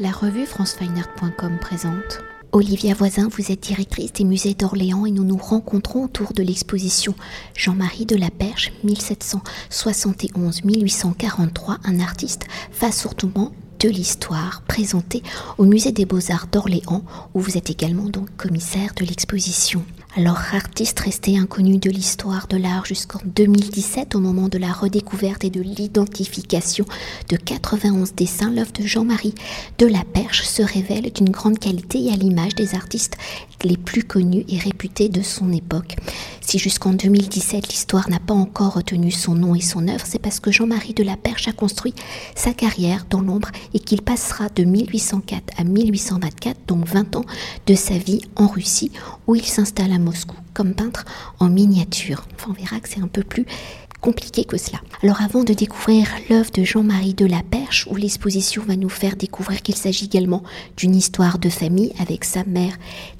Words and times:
La 0.00 0.10
revue 0.10 0.44
francefineart.com 0.44 1.56
présente 1.60 2.24
Olivia 2.50 2.94
Voisin, 2.94 3.28
vous 3.28 3.52
êtes 3.52 3.60
directrice 3.60 4.12
des 4.12 4.24
musées 4.24 4.54
d'Orléans 4.54 5.06
et 5.06 5.12
nous 5.12 5.22
nous 5.22 5.36
rencontrons 5.36 6.02
autour 6.02 6.32
de 6.32 6.42
l'exposition 6.42 7.14
Jean-Marie 7.56 8.04
de 8.04 8.16
la 8.16 8.32
Perche 8.32 8.72
1771-1843, 8.84 11.76
un 11.84 12.00
artiste 12.00 12.46
face 12.72 13.06
au 13.06 13.10
tourment 13.10 13.52
de 13.78 13.88
l'histoire 13.88 14.62
présenté 14.66 15.22
au 15.58 15.64
musée 15.64 15.92
des 15.92 16.06
beaux-arts 16.06 16.48
d'Orléans 16.50 17.04
où 17.34 17.40
vous 17.40 17.56
êtes 17.56 17.70
également 17.70 18.08
donc 18.08 18.36
commissaire 18.36 18.94
de 18.96 19.04
l'exposition. 19.04 19.84
Alors, 20.16 20.38
artiste 20.52 21.00
resté 21.00 21.36
inconnu 21.36 21.78
de 21.78 21.90
l'histoire 21.90 22.46
de 22.46 22.56
l'art 22.56 22.84
jusqu'en 22.84 23.18
2017, 23.24 24.14
au 24.14 24.20
moment 24.20 24.48
de 24.48 24.58
la 24.58 24.72
redécouverte 24.72 25.42
et 25.42 25.50
de 25.50 25.60
l'identification 25.60 26.84
de 27.30 27.36
91 27.36 28.14
dessins, 28.14 28.52
l'œuvre 28.52 28.70
de 28.78 28.86
Jean-Marie 28.86 29.34
de 29.78 29.86
la 29.86 30.04
Perche 30.04 30.44
se 30.44 30.62
révèle 30.62 31.12
d'une 31.12 31.30
grande 31.30 31.58
qualité 31.58 32.04
et 32.04 32.12
à 32.12 32.16
l'image 32.16 32.54
des 32.54 32.76
artistes 32.76 33.16
les 33.64 33.76
plus 33.76 34.04
connus 34.04 34.44
et 34.48 34.58
réputés 34.58 35.08
de 35.08 35.22
son 35.22 35.52
époque. 35.52 35.96
Si 36.46 36.58
jusqu'en 36.58 36.92
2017 36.92 37.68
l'histoire 37.68 38.08
n'a 38.10 38.20
pas 38.20 38.34
encore 38.34 38.74
retenu 38.74 39.10
son 39.10 39.34
nom 39.34 39.54
et 39.54 39.60
son 39.60 39.88
œuvre, 39.88 40.04
c'est 40.06 40.18
parce 40.18 40.40
que 40.40 40.52
Jean-Marie 40.52 40.92
de 40.92 41.02
la 41.02 41.16
Perche 41.16 41.48
a 41.48 41.52
construit 41.52 41.94
sa 42.36 42.52
carrière 42.52 43.06
dans 43.08 43.22
l'ombre 43.22 43.48
et 43.72 43.80
qu'il 43.80 44.02
passera 44.02 44.48
de 44.50 44.62
1804 44.62 45.58
à 45.58 45.64
1824, 45.64 46.58
donc 46.68 46.86
20 46.86 47.16
ans 47.16 47.24
de 47.66 47.74
sa 47.74 47.96
vie 47.96 48.20
en 48.36 48.46
Russie, 48.46 48.92
où 49.26 49.34
il 49.34 49.44
s'installe 49.44 49.92
à 49.92 49.98
Moscou 49.98 50.36
comme 50.52 50.74
peintre 50.74 51.04
en 51.40 51.48
miniature. 51.48 52.26
Enfin, 52.34 52.50
on 52.50 52.60
verra 52.62 52.78
que 52.78 52.88
c'est 52.88 53.00
un 53.00 53.08
peu 53.08 53.22
plus 53.22 53.46
compliqué 54.04 54.44
que 54.44 54.58
cela. 54.58 54.82
Alors 55.02 55.22
avant 55.22 55.44
de 55.44 55.54
découvrir 55.54 56.06
l'œuvre 56.28 56.50
de 56.52 56.62
Jean-Marie 56.62 57.14
de 57.14 57.24
la 57.24 57.42
Perche, 57.42 57.88
où 57.90 57.96
l'exposition 57.96 58.62
va 58.62 58.76
nous 58.76 58.90
faire 58.90 59.16
découvrir 59.16 59.62
qu'il 59.62 59.76
s'agit 59.76 60.04
également 60.04 60.42
d'une 60.76 60.94
histoire 60.94 61.38
de 61.38 61.48
famille 61.48 61.94
avec 61.98 62.24
sa 62.24 62.44
mère 62.44 62.76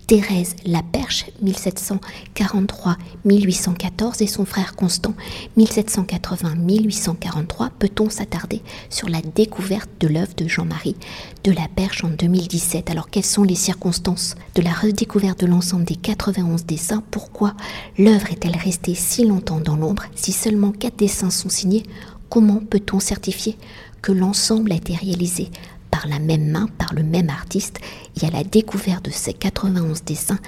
Thérèse 0.07 0.55
Laperche, 0.67 1.25
1743-1814, 1.43 4.23
et 4.23 4.27
son 4.27 4.45
frère 4.45 4.77
Constant, 4.77 5.15
1780-1843, 5.57 7.71
peut-on 7.79 8.11
s'attarder 8.11 8.61
sur 8.91 9.09
la 9.09 9.23
découverte 9.23 9.89
de 10.01 10.09
l'œuvre 10.09 10.35
de 10.37 10.47
Jean-Marie 10.47 10.97
de 11.43 11.53
la 11.53 11.69
Perche 11.75 12.05
en 12.05 12.11
2017 12.11 12.91
Alors, 12.91 13.09
quelles 13.09 13.25
sont 13.25 13.45
les 13.45 13.55
circonstances 13.55 14.35
de 14.55 14.61
la 14.63 14.73
redécouverte 14.73 15.41
de 15.41 15.47
l'ensemble 15.47 15.85
des 15.85 15.97
91 15.97 16.67
dessins? 16.67 17.03
Pourquoi 17.11 17.55
l'œuvre 17.97 18.31
est-elle 18.31 18.57
restée 18.57 18.95
si 18.95 19.25
longtemps 19.25 19.61
dans 19.61 19.77
l'ombre? 19.77 20.05
Si 20.15 20.33
seulement 20.33 20.73
4 20.73 20.97
dessins 20.97 21.31
sont 21.31 21.49
signés, 21.49 21.85
comment 22.29 22.61
peut-on 22.61 23.01
certifier 23.01 23.57
que 24.03 24.13
l'ensemble 24.13 24.73
a 24.73 24.77
été 24.77 24.95
réalisé 24.95 25.49
par 25.95 26.09
la 26.09 26.19
même 26.19 26.51
main, 26.51 26.67
par 26.77 26.93
le 26.93 27.05
même 27.05 27.31
artiste, 27.31 27.79
et 28.21 28.27
à 28.27 28.31
la 28.31 28.43
découverte 28.43 29.05
de 29.05 29.13
ces 29.13 29.33
91 29.33 30.03
dessins, 30.03 30.41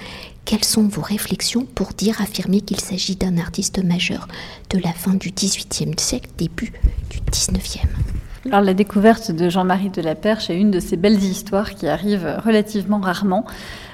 quelles 0.43 0.65
sont 0.65 0.89
vos 0.89 1.01
réflexions 1.01 1.65
pour 1.73 1.93
dire, 1.93 2.21
affirmer 2.21 2.59
qu'il 2.59 2.81
s'agit 2.81 3.15
d'un 3.15 3.37
artiste 3.37 3.81
majeur 3.81 4.27
de 4.71 4.77
la 4.77 4.91
fin 4.91 5.13
du 5.13 5.31
XVIIIe 5.31 5.95
siècle, 5.97 6.31
début 6.37 6.73
du 7.09 7.21
XIXe 7.31 7.79
alors 8.47 8.61
la 8.61 8.73
découverte 8.73 9.31
de 9.31 9.49
Jean-Marie 9.49 9.89
de 9.89 10.01
la 10.01 10.15
Perche 10.15 10.49
est 10.49 10.57
une 10.57 10.71
de 10.71 10.79
ces 10.79 10.95
belles 10.95 11.21
histoires 11.21 11.75
qui 11.75 11.85
arrivent 11.85 12.37
relativement 12.45 12.99
rarement. 12.99 13.45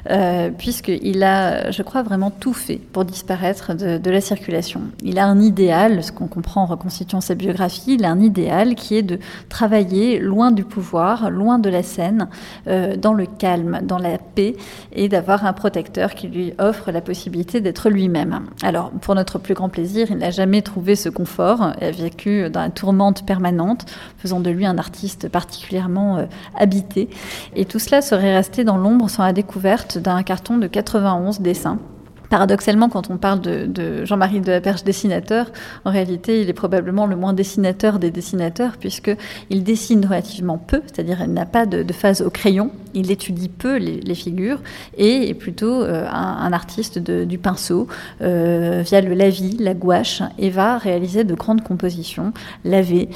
Euh, 0.09 0.49
puisqu'il 0.49 1.23
a, 1.23 1.71
je 1.71 1.81
crois, 1.81 2.03
vraiment 2.03 2.29
tout 2.29 2.53
fait 2.53 2.75
pour 2.91 3.05
disparaître 3.05 3.73
de, 3.73 4.11
la 4.11 4.19
circulation. 4.19 4.81
Il 5.01 5.17
a 5.17 5.25
un 5.25 5.39
idéal, 5.39 6.03
ce 6.03 6.11
qu'on 6.11 6.27
comprend 6.27 6.63
en 6.63 6.65
reconstituant 6.65 7.21
sa 7.21 7.35
biographie, 7.35 7.95
il 7.95 8.03
a 8.03 8.11
un 8.11 8.19
idéal 8.19 8.75
qui 8.75 8.95
est 8.97 9.01
de 9.01 9.17
travailler 9.47 10.19
loin 10.19 10.51
du 10.51 10.65
pouvoir, 10.65 11.29
loin 11.29 11.57
de 11.57 11.69
la 11.69 11.83
scène, 11.83 12.27
euh, 12.67 12.97
dans 12.97 13.13
le 13.13 13.25
calme, 13.25 13.79
dans 13.83 13.97
la 13.97 14.17
paix, 14.17 14.55
et 14.91 15.07
d'avoir 15.07 15.45
un 15.45 15.53
protecteur 15.53 16.15
qui 16.15 16.27
lui 16.27 16.53
offre 16.59 16.91
la 16.91 17.01
possibilité 17.01 17.61
d'être 17.61 17.89
lui-même. 17.89 18.41
Alors, 18.61 18.91
pour 18.91 19.15
notre 19.15 19.39
plus 19.39 19.53
grand 19.53 19.69
plaisir, 19.69 20.07
il 20.11 20.17
n'a 20.17 20.31
jamais 20.31 20.61
trouvé 20.61 20.95
ce 20.97 21.07
confort, 21.07 21.71
il 21.79 21.87
a 21.87 21.91
vécu 21.91 22.49
dans 22.49 22.61
la 22.61 22.69
tourmente 22.69 23.25
permanente, 23.25 23.85
faisant 24.17 24.41
de 24.43 24.51
lui 24.51 24.65
un 24.65 24.77
artiste 24.77 25.29
particulièrement 25.29 26.17
euh, 26.17 26.25
habité, 26.55 27.09
et 27.55 27.65
tout 27.65 27.79
cela 27.79 28.01
serait 28.01 28.35
resté 28.35 28.63
dans 28.63 28.77
l'ombre 28.77 29.09
sans 29.09 29.23
la 29.23 29.33
découverte 29.33 29.97
d'un 29.97 30.21
carton 30.23 30.57
de 30.57 30.67
91 30.67 31.41
dessins 31.41 31.79
paradoxalement, 32.33 32.89
quand 32.89 33.11
on 33.11 33.17
parle 33.17 33.41
de, 33.41 34.05
Jean-Marie 34.05 34.41
de 34.41 34.51
la 34.51 34.59
Perche 34.59 34.83
dessinateur, 34.83 35.51
en 35.85 35.91
réalité, 35.91 36.41
il 36.41 36.49
est 36.49 36.53
probablement 36.53 37.05
le 37.05 37.15
moins 37.15 37.31
dessinateur 37.31 37.99
des 37.99 38.09
dessinateurs, 38.09 38.77
puisqu'il 38.79 39.63
dessine 39.63 40.03
relativement 40.03 40.57
peu, 40.57 40.81
c'est-à-dire 40.87 41.21
il 41.21 41.31
n'a 41.31 41.45
pas 41.45 41.67
de, 41.67 41.93
phase 41.93 42.23
au 42.23 42.31
crayon, 42.31 42.71
il 42.95 43.11
étudie 43.11 43.49
peu 43.49 43.77
les, 43.77 44.15
figures, 44.15 44.63
et 44.97 45.29
est 45.29 45.35
plutôt 45.35 45.83
euh, 45.83 46.07
un, 46.11 46.51
artiste 46.53 46.97
du 46.97 47.37
pinceau, 47.37 47.87
euh, 48.23 48.81
via 48.83 49.01
le 49.01 49.13
lavis, 49.13 49.55
la 49.59 49.75
gouache, 49.75 50.23
et 50.39 50.49
va 50.49 50.79
réaliser 50.79 51.25
de 51.25 51.35
grandes 51.35 51.61
compositions 51.61 52.33
lavées, 52.65 53.09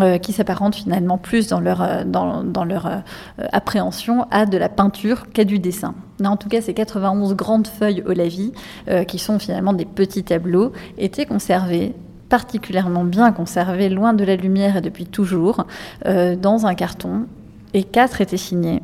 euh, 0.00 0.18
qui 0.18 0.32
s'apparentent 0.32 0.74
finalement 0.74 1.18
plus 1.18 1.46
dans 1.46 1.60
leur, 1.60 2.04
dans 2.04 2.64
leur 2.64 3.04
appréhension 3.52 4.26
à 4.32 4.44
de 4.44 4.58
la 4.58 4.68
peinture 4.68 5.30
qu'à 5.30 5.44
du 5.44 5.60
dessin 5.60 5.94
en 6.24 6.36
tout 6.36 6.48
cas, 6.48 6.60
ces 6.60 6.74
91 6.74 7.34
grandes 7.34 7.66
feuilles 7.66 8.02
au 8.06 8.12
lavis, 8.12 8.52
euh, 8.88 9.04
qui 9.04 9.18
sont 9.18 9.38
finalement 9.38 9.72
des 9.72 9.84
petits 9.84 10.24
tableaux, 10.24 10.72
étaient 10.98 11.26
conservés 11.26 11.94
particulièrement 12.28 13.04
bien 13.04 13.30
conservés, 13.32 13.88
loin 13.88 14.12
de 14.12 14.24
la 14.24 14.36
lumière 14.36 14.76
et 14.76 14.80
depuis 14.80 15.06
toujours, 15.06 15.66
euh, 16.06 16.34
dans 16.34 16.66
un 16.66 16.74
carton, 16.74 17.26
et 17.74 17.84
quatre 17.84 18.20
étaient 18.20 18.36
signés 18.36 18.82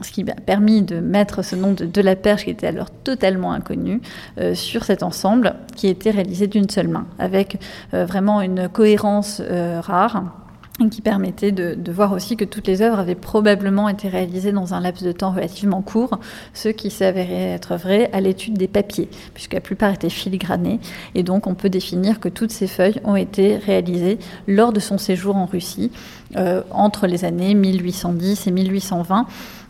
ce 0.00 0.10
qui 0.10 0.28
a 0.28 0.34
permis 0.34 0.82
de 0.82 1.00
mettre 1.00 1.42
ce 1.42 1.56
nom 1.56 1.72
de, 1.72 1.86
de 1.86 2.00
la 2.00 2.14
perche, 2.14 2.44
qui 2.44 2.50
était 2.50 2.66
alors 2.66 2.90
totalement 2.90 3.52
inconnu, 3.52 4.00
euh, 4.38 4.54
sur 4.54 4.84
cet 4.84 5.02
ensemble 5.02 5.54
qui 5.76 5.86
était 5.86 6.10
réalisé 6.10 6.46
d'une 6.46 6.68
seule 6.68 6.88
main, 6.88 7.06
avec 7.18 7.58
vraiment 7.92 8.42
une 8.42 8.68
cohérence 8.68 9.40
rare 9.40 10.43
qui 10.90 11.00
permettait 11.02 11.52
de, 11.52 11.92
voir 11.92 12.12
aussi 12.12 12.36
que 12.36 12.44
toutes 12.44 12.66
les 12.66 12.82
œuvres 12.82 12.98
avaient 12.98 13.14
probablement 13.14 13.88
été 13.88 14.08
réalisées 14.08 14.50
dans 14.50 14.74
un 14.74 14.80
laps 14.80 15.04
de 15.04 15.12
temps 15.12 15.30
relativement 15.30 15.82
court, 15.82 16.18
ce 16.52 16.68
qui 16.68 16.90
s'avérait 16.90 17.52
être 17.52 17.76
vrai 17.76 18.10
à 18.12 18.20
l'étude 18.20 18.58
des 18.58 18.66
papiers, 18.66 19.08
puisque 19.34 19.54
la 19.54 19.60
plupart 19.60 19.92
étaient 19.92 20.10
filigranés, 20.10 20.80
et 21.14 21.22
donc 21.22 21.46
on 21.46 21.54
peut 21.54 21.70
définir 21.70 22.18
que 22.18 22.28
toutes 22.28 22.50
ces 22.50 22.66
feuilles 22.66 23.00
ont 23.04 23.16
été 23.16 23.56
réalisées 23.56 24.18
lors 24.48 24.72
de 24.72 24.80
son 24.80 24.98
séjour 24.98 25.36
en 25.36 25.46
Russie, 25.46 25.92
euh, 26.36 26.62
entre 26.72 27.06
les 27.06 27.24
années 27.24 27.54
1810 27.54 28.48
et 28.48 28.50
1820 28.50 29.26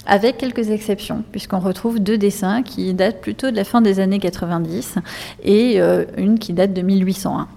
avec 0.06 0.38
quelques 0.38 0.70
exceptions, 0.70 1.24
puisqu'on 1.32 1.58
retrouve 1.58 2.00
deux 2.00 2.18
dessins 2.18 2.62
qui 2.62 2.92
datent 2.94 3.20
plutôt 3.20 3.50
de 3.50 3.56
la 3.56 3.64
fin 3.64 3.80
des 3.80 4.00
années 4.00 4.18
90 4.18 4.96
et 5.42 5.80
euh, 5.80 6.04
une 6.16 6.38
qui 6.38 6.52
date 6.52 6.72
de 6.72 6.82
1801. 6.82 7.48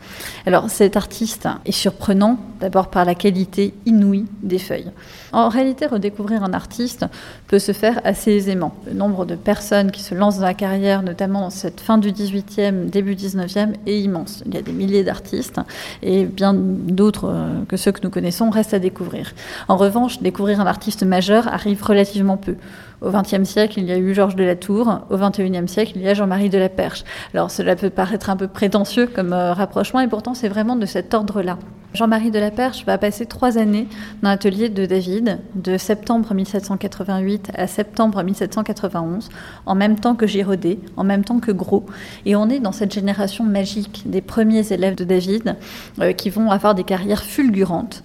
Alors 0.46 0.70
cet 0.70 0.98
artiste 0.98 1.48
est 1.66 1.72
surprenant 1.72 2.40
d'abord 2.60 2.90
par 2.90 3.06
la 3.06 3.16
qualité 3.16 3.74
inouïe 3.86 4.26
des 4.42 4.60
feuilles. 4.60 4.92
En 5.34 5.50
réalité, 5.50 5.86
redécouvrir 5.86 6.44
un 6.44 6.54
artiste 6.54 7.06
peut 7.48 7.60
se 7.60 7.72
faire 7.72 8.00
assez 8.04 8.32
aisément. 8.32 8.74
Le 8.86 8.94
nombre 8.94 9.26
de 9.26 9.36
personnes 9.36 9.92
qui 9.92 10.02
se 10.02 10.16
lancent 10.16 10.40
dans 10.40 10.46
la 10.46 10.54
carrière, 10.54 11.04
notamment 11.04 11.42
dans 11.42 11.50
cette 11.50 11.82
fin 11.82 11.98
du 11.98 12.12
18e, 12.12 12.90
début 12.90 13.14
19e, 13.14 13.74
est 13.86 14.00
immense. 14.00 14.44
Il 14.46 14.56
y 14.56 14.58
a 14.58 14.62
des 14.62 14.72
milliers 14.72 15.04
d'artistes 15.04 15.60
et 16.02 16.26
bien 16.26 16.54
d'autres 16.54 17.30
euh, 17.30 17.64
que 17.68 17.78
ceux 17.78 17.92
que 17.92 18.02
nous 18.04 18.10
connaissons 18.10 18.50
restent 18.50 18.74
à 18.74 18.80
découvrir. 18.80 19.34
En 19.68 19.76
revanche, 19.76 20.22
découvrir 20.22 20.62
un 20.62 20.66
artiste 20.66 21.04
majeur 21.04 21.48
arrive 21.48 21.84
relativement 21.84 22.37
peu. 22.38 22.56
Au 23.02 23.12
XXe 23.12 23.44
siècle, 23.44 23.80
il 23.80 23.86
y 23.86 23.92
a 23.92 23.98
eu 23.98 24.14
Georges 24.14 24.36
de 24.36 24.44
la 24.44 24.56
Tour. 24.56 25.02
Au 25.10 25.18
XXIe 25.18 25.68
siècle, 25.68 25.94
il 25.96 26.02
y 26.02 26.08
a 26.08 26.14
Jean-Marie 26.14 26.50
de 26.50 26.58
la 26.58 26.70
Perche. 26.70 27.04
Alors 27.34 27.52
cela 27.52 27.76
peut 27.76 27.90
paraître 27.90 28.30
un 28.30 28.38
peu 28.38 28.48
prétentieux 28.48 29.08
comme 29.08 29.34
euh, 29.34 29.54
rapprochement, 29.54 30.00
et 30.00 30.08
pourtant 30.08 30.34
c'est 30.34 30.50
vraiment 30.50 30.76
de 30.76 30.86
cet 30.86 31.14
ordre-là. 31.14 31.58
Jean-Marie 31.94 32.32
de 32.32 32.40
la 32.40 32.52
Perche 32.52 32.86
va 32.86 32.98
passer 32.98 33.26
trois 33.26 33.58
années 33.58 33.88
dans 34.22 34.30
l'atelier 34.30 34.70
de 34.70 34.86
David, 34.86 35.40
de 35.56 35.78
septembre 35.78 36.34
1788 36.34 37.52
à 37.56 37.66
septembre 37.66 38.22
1791, 38.22 39.30
en 39.66 39.76
même 39.76 40.00
temps 40.00 40.14
que 40.14 40.28
Giraudet, 40.28 40.80
en 40.96 41.04
même 41.04 41.24
temps 41.24 41.40
que 41.40 41.52
Gros. 41.52 41.86
Et 42.26 42.36
on 42.36 42.50
est 42.50 42.60
dans 42.60 42.72
cette 42.72 42.94
génération 42.94 43.44
magique 43.46 44.04
des 44.06 44.22
premiers 44.22 44.72
élèves 44.72 44.96
de 44.96 45.06
David 45.06 45.56
euh, 46.00 46.14
qui 46.14 46.30
vont 46.30 46.52
avoir 46.52 46.76
des 46.76 46.84
carrières 46.84 47.24
fulgurantes. 47.24 48.04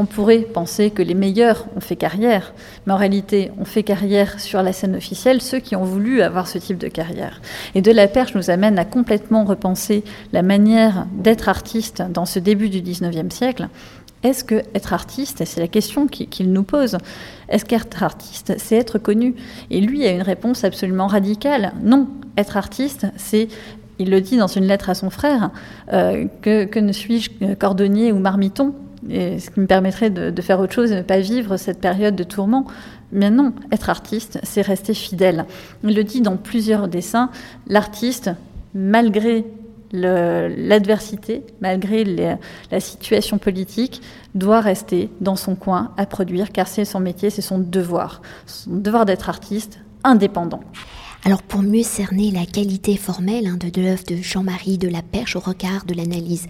On 0.00 0.06
pourrait 0.06 0.38
penser 0.38 0.90
que 0.90 1.02
les 1.02 1.14
meilleurs 1.14 1.66
ont 1.76 1.80
fait 1.80 1.96
carrière, 1.96 2.54
mais 2.86 2.92
en 2.92 2.96
réalité, 2.96 3.50
on 3.58 3.64
fait 3.64 3.82
carrière 3.82 4.38
sur 4.38 4.62
la 4.62 4.72
scène 4.72 4.94
officielle 4.94 5.42
ceux 5.42 5.58
qui 5.58 5.74
ont 5.74 5.82
voulu 5.82 6.22
avoir 6.22 6.46
ce 6.46 6.58
type 6.58 6.78
de 6.78 6.86
carrière. 6.86 7.40
Et 7.74 7.82
De 7.82 7.90
la 7.90 8.06
Perche 8.06 8.36
nous 8.36 8.48
amène 8.48 8.78
à 8.78 8.84
complètement 8.84 9.44
repenser 9.44 10.04
la 10.32 10.42
manière 10.42 11.06
d'être 11.12 11.48
artiste 11.48 12.02
dans 12.10 12.26
ce 12.26 12.38
début 12.38 12.68
du 12.68 12.80
19e 12.80 13.30
siècle. 13.30 13.68
Est-ce 14.22 14.44
que 14.44 14.62
être 14.74 14.92
artiste, 14.92 15.44
c'est 15.44 15.60
la 15.60 15.68
question 15.68 16.06
qu'il 16.06 16.52
nous 16.52 16.64
pose, 16.64 16.98
est-ce 17.48 17.64
qu'être 17.64 18.02
artiste, 18.02 18.54
c'est 18.58 18.76
être 18.76 18.98
connu? 18.98 19.34
Et 19.70 19.80
lui 19.80 20.06
a 20.06 20.12
une 20.12 20.22
réponse 20.22 20.62
absolument 20.62 21.08
radicale. 21.08 21.72
Non, 21.82 22.08
être 22.36 22.56
artiste, 22.56 23.06
c'est 23.16 23.48
il 24.00 24.10
le 24.10 24.20
dit 24.20 24.36
dans 24.36 24.46
une 24.46 24.64
lettre 24.64 24.90
à 24.90 24.94
son 24.94 25.10
frère, 25.10 25.50
euh, 25.92 26.26
que, 26.40 26.66
que, 26.66 26.78
ne 26.78 26.92
suis-je 26.92 27.54
cordonnier 27.54 28.12
ou 28.12 28.20
marmiton? 28.20 28.74
Et 29.08 29.38
ce 29.38 29.50
qui 29.50 29.60
me 29.60 29.66
permettrait 29.66 30.10
de, 30.10 30.42
faire 30.42 30.60
autre 30.60 30.72
chose 30.72 30.92
et 30.92 30.96
ne 30.96 31.02
pas 31.02 31.20
vivre 31.20 31.56
cette 31.56 31.80
période 31.80 32.16
de 32.16 32.24
tourment. 32.24 32.66
Mais 33.12 33.30
non, 33.30 33.52
être 33.72 33.90
artiste, 33.90 34.38
c'est 34.42 34.62
rester 34.62 34.94
fidèle. 34.94 35.46
Il 35.84 35.94
le 35.94 36.04
dit 36.04 36.20
dans 36.20 36.36
plusieurs 36.36 36.88
dessins, 36.88 37.30
l'artiste, 37.66 38.30
malgré 38.74 39.44
l'adversité, 39.92 41.42
malgré 41.62 42.04
la 42.70 42.80
situation 42.80 43.38
politique, 43.38 44.02
doit 44.34 44.60
rester 44.60 45.08
dans 45.20 45.36
son 45.36 45.54
coin 45.54 45.92
à 45.96 46.04
produire, 46.04 46.52
car 46.52 46.68
c'est 46.68 46.84
son 46.84 47.00
métier, 47.00 47.30
c'est 47.30 47.42
son 47.42 47.58
devoir. 47.58 48.20
Son 48.46 48.76
devoir 48.76 49.06
d'être 49.06 49.30
artiste 49.30 49.78
indépendant. 50.04 50.60
Alors 51.28 51.42
pour 51.42 51.60
mieux 51.60 51.82
cerner 51.82 52.30
la 52.30 52.46
qualité 52.46 52.96
formelle 52.96 53.46
hein, 53.46 53.58
de, 53.60 53.82
l'œuvre 53.82 54.02
de 54.08 54.16
Jean-Marie 54.16 54.78
de 54.78 54.88
la 54.88 55.02
Perche 55.02 55.36
au 55.36 55.40
regard 55.40 55.84
de 55.84 55.92
l'analyse 55.92 56.46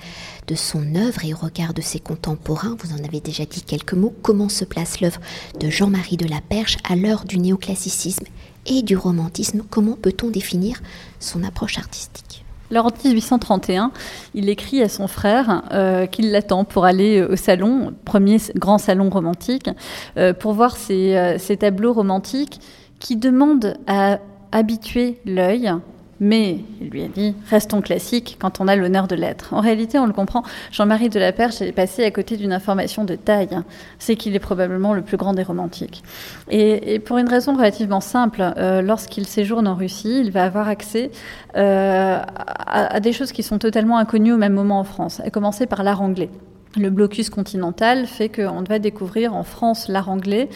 de 0.46 0.54
son 0.54 0.94
œuvre 0.94 1.24
et 1.24 1.34
au 1.34 1.36
regard 1.36 1.74
de 1.74 1.80
ses 1.80 1.98
contemporains, 1.98 2.76
vous 2.78 2.92
en 2.92 3.04
avez 3.04 3.18
déjà 3.18 3.44
dit 3.44 3.62
quelques 3.62 3.94
mots, 3.94 4.14
comment 4.22 4.48
se 4.48 4.64
place 4.64 5.00
l'œuvre 5.00 5.18
de 5.58 5.68
Jean-Marie 5.68 6.16
de 6.16 6.28
la 6.28 6.40
Perche 6.40 6.76
à 6.88 6.94
l'heure 6.94 7.24
du 7.24 7.40
néoclassicisme 7.40 8.26
et 8.66 8.82
du 8.82 8.96
romantisme? 8.96 9.64
Comment 9.68 9.96
peut-on 10.00 10.30
définir 10.30 10.80
son 11.18 11.42
approche 11.42 11.76
artistique? 11.76 12.44
Alors 12.70 12.86
en 12.86 12.92
1831, 12.92 13.90
il 14.34 14.48
écrit 14.48 14.80
à 14.80 14.88
son 14.88 15.08
frère 15.08 15.64
euh, 15.72 16.06
qu'il 16.06 16.30
l'attend 16.30 16.62
pour 16.62 16.84
aller 16.84 17.20
au 17.20 17.34
salon, 17.34 17.94
premier 18.04 18.36
grand 18.54 18.78
salon 18.78 19.10
romantique, 19.10 19.70
euh, 20.18 20.32
pour 20.32 20.52
voir 20.52 20.76
ces, 20.76 21.34
ces 21.40 21.56
tableaux 21.56 21.94
romantiques 21.94 22.60
qui 23.00 23.16
demandent 23.16 23.76
à 23.88 24.18
habituer 24.52 25.18
l'œil, 25.24 25.72
mais 26.20 26.58
il 26.80 26.88
lui 26.88 27.02
a 27.02 27.08
dit 27.08 27.34
restons 27.48 27.80
classiques 27.80 28.36
quand 28.40 28.60
on 28.60 28.68
a 28.68 28.74
l'honneur 28.74 29.06
de 29.06 29.14
l'être. 29.14 29.54
En 29.54 29.60
réalité, 29.60 29.98
on 29.98 30.06
le 30.06 30.12
comprend, 30.12 30.42
Jean-Marie 30.72 31.08
de 31.08 31.20
la 31.20 31.32
Perche 31.32 31.62
est 31.62 31.72
passé 31.72 32.04
à 32.04 32.10
côté 32.10 32.36
d'une 32.36 32.52
information 32.52 33.04
de 33.04 33.14
taille. 33.14 33.56
C'est 33.98 34.16
qu'il 34.16 34.34
est 34.34 34.40
probablement 34.40 34.94
le 34.94 35.02
plus 35.02 35.16
grand 35.16 35.32
des 35.32 35.42
romantiques. 35.42 36.02
Et, 36.50 36.98
pour 36.98 37.18
une 37.18 37.28
raison 37.28 37.54
relativement 37.54 38.00
simple, 38.00 38.42
euh, 38.56 38.82
lorsqu'il 38.82 39.26
séjourne 39.26 39.68
en 39.68 39.74
Russie, 39.74 40.20
il 40.20 40.30
va 40.30 40.44
avoir 40.44 40.68
accès 40.68 41.10
euh, 41.56 42.18
à, 42.20 42.94
à, 42.94 43.00
des 43.00 43.12
choses 43.12 43.32
qui 43.32 43.42
sont 43.42 43.58
totalement 43.58 43.98
inconnues 43.98 44.32
au 44.32 44.38
même 44.38 44.54
moment 44.54 44.80
en 44.80 44.84
France, 44.84 45.20
à 45.24 45.30
commencer 45.30 45.66
par 45.66 45.82
l'art 45.82 46.02
anglais 46.02 46.30
le 46.78 46.90
blocus 46.90 47.30
continental 47.30 48.06
fait 48.06 48.28
qu'on 48.28 48.62
va 48.62 48.78
découvrir 48.78 49.34
en 49.34 49.42
France 49.42 49.88
l'art 49.88 50.08
anglais, 50.08 50.48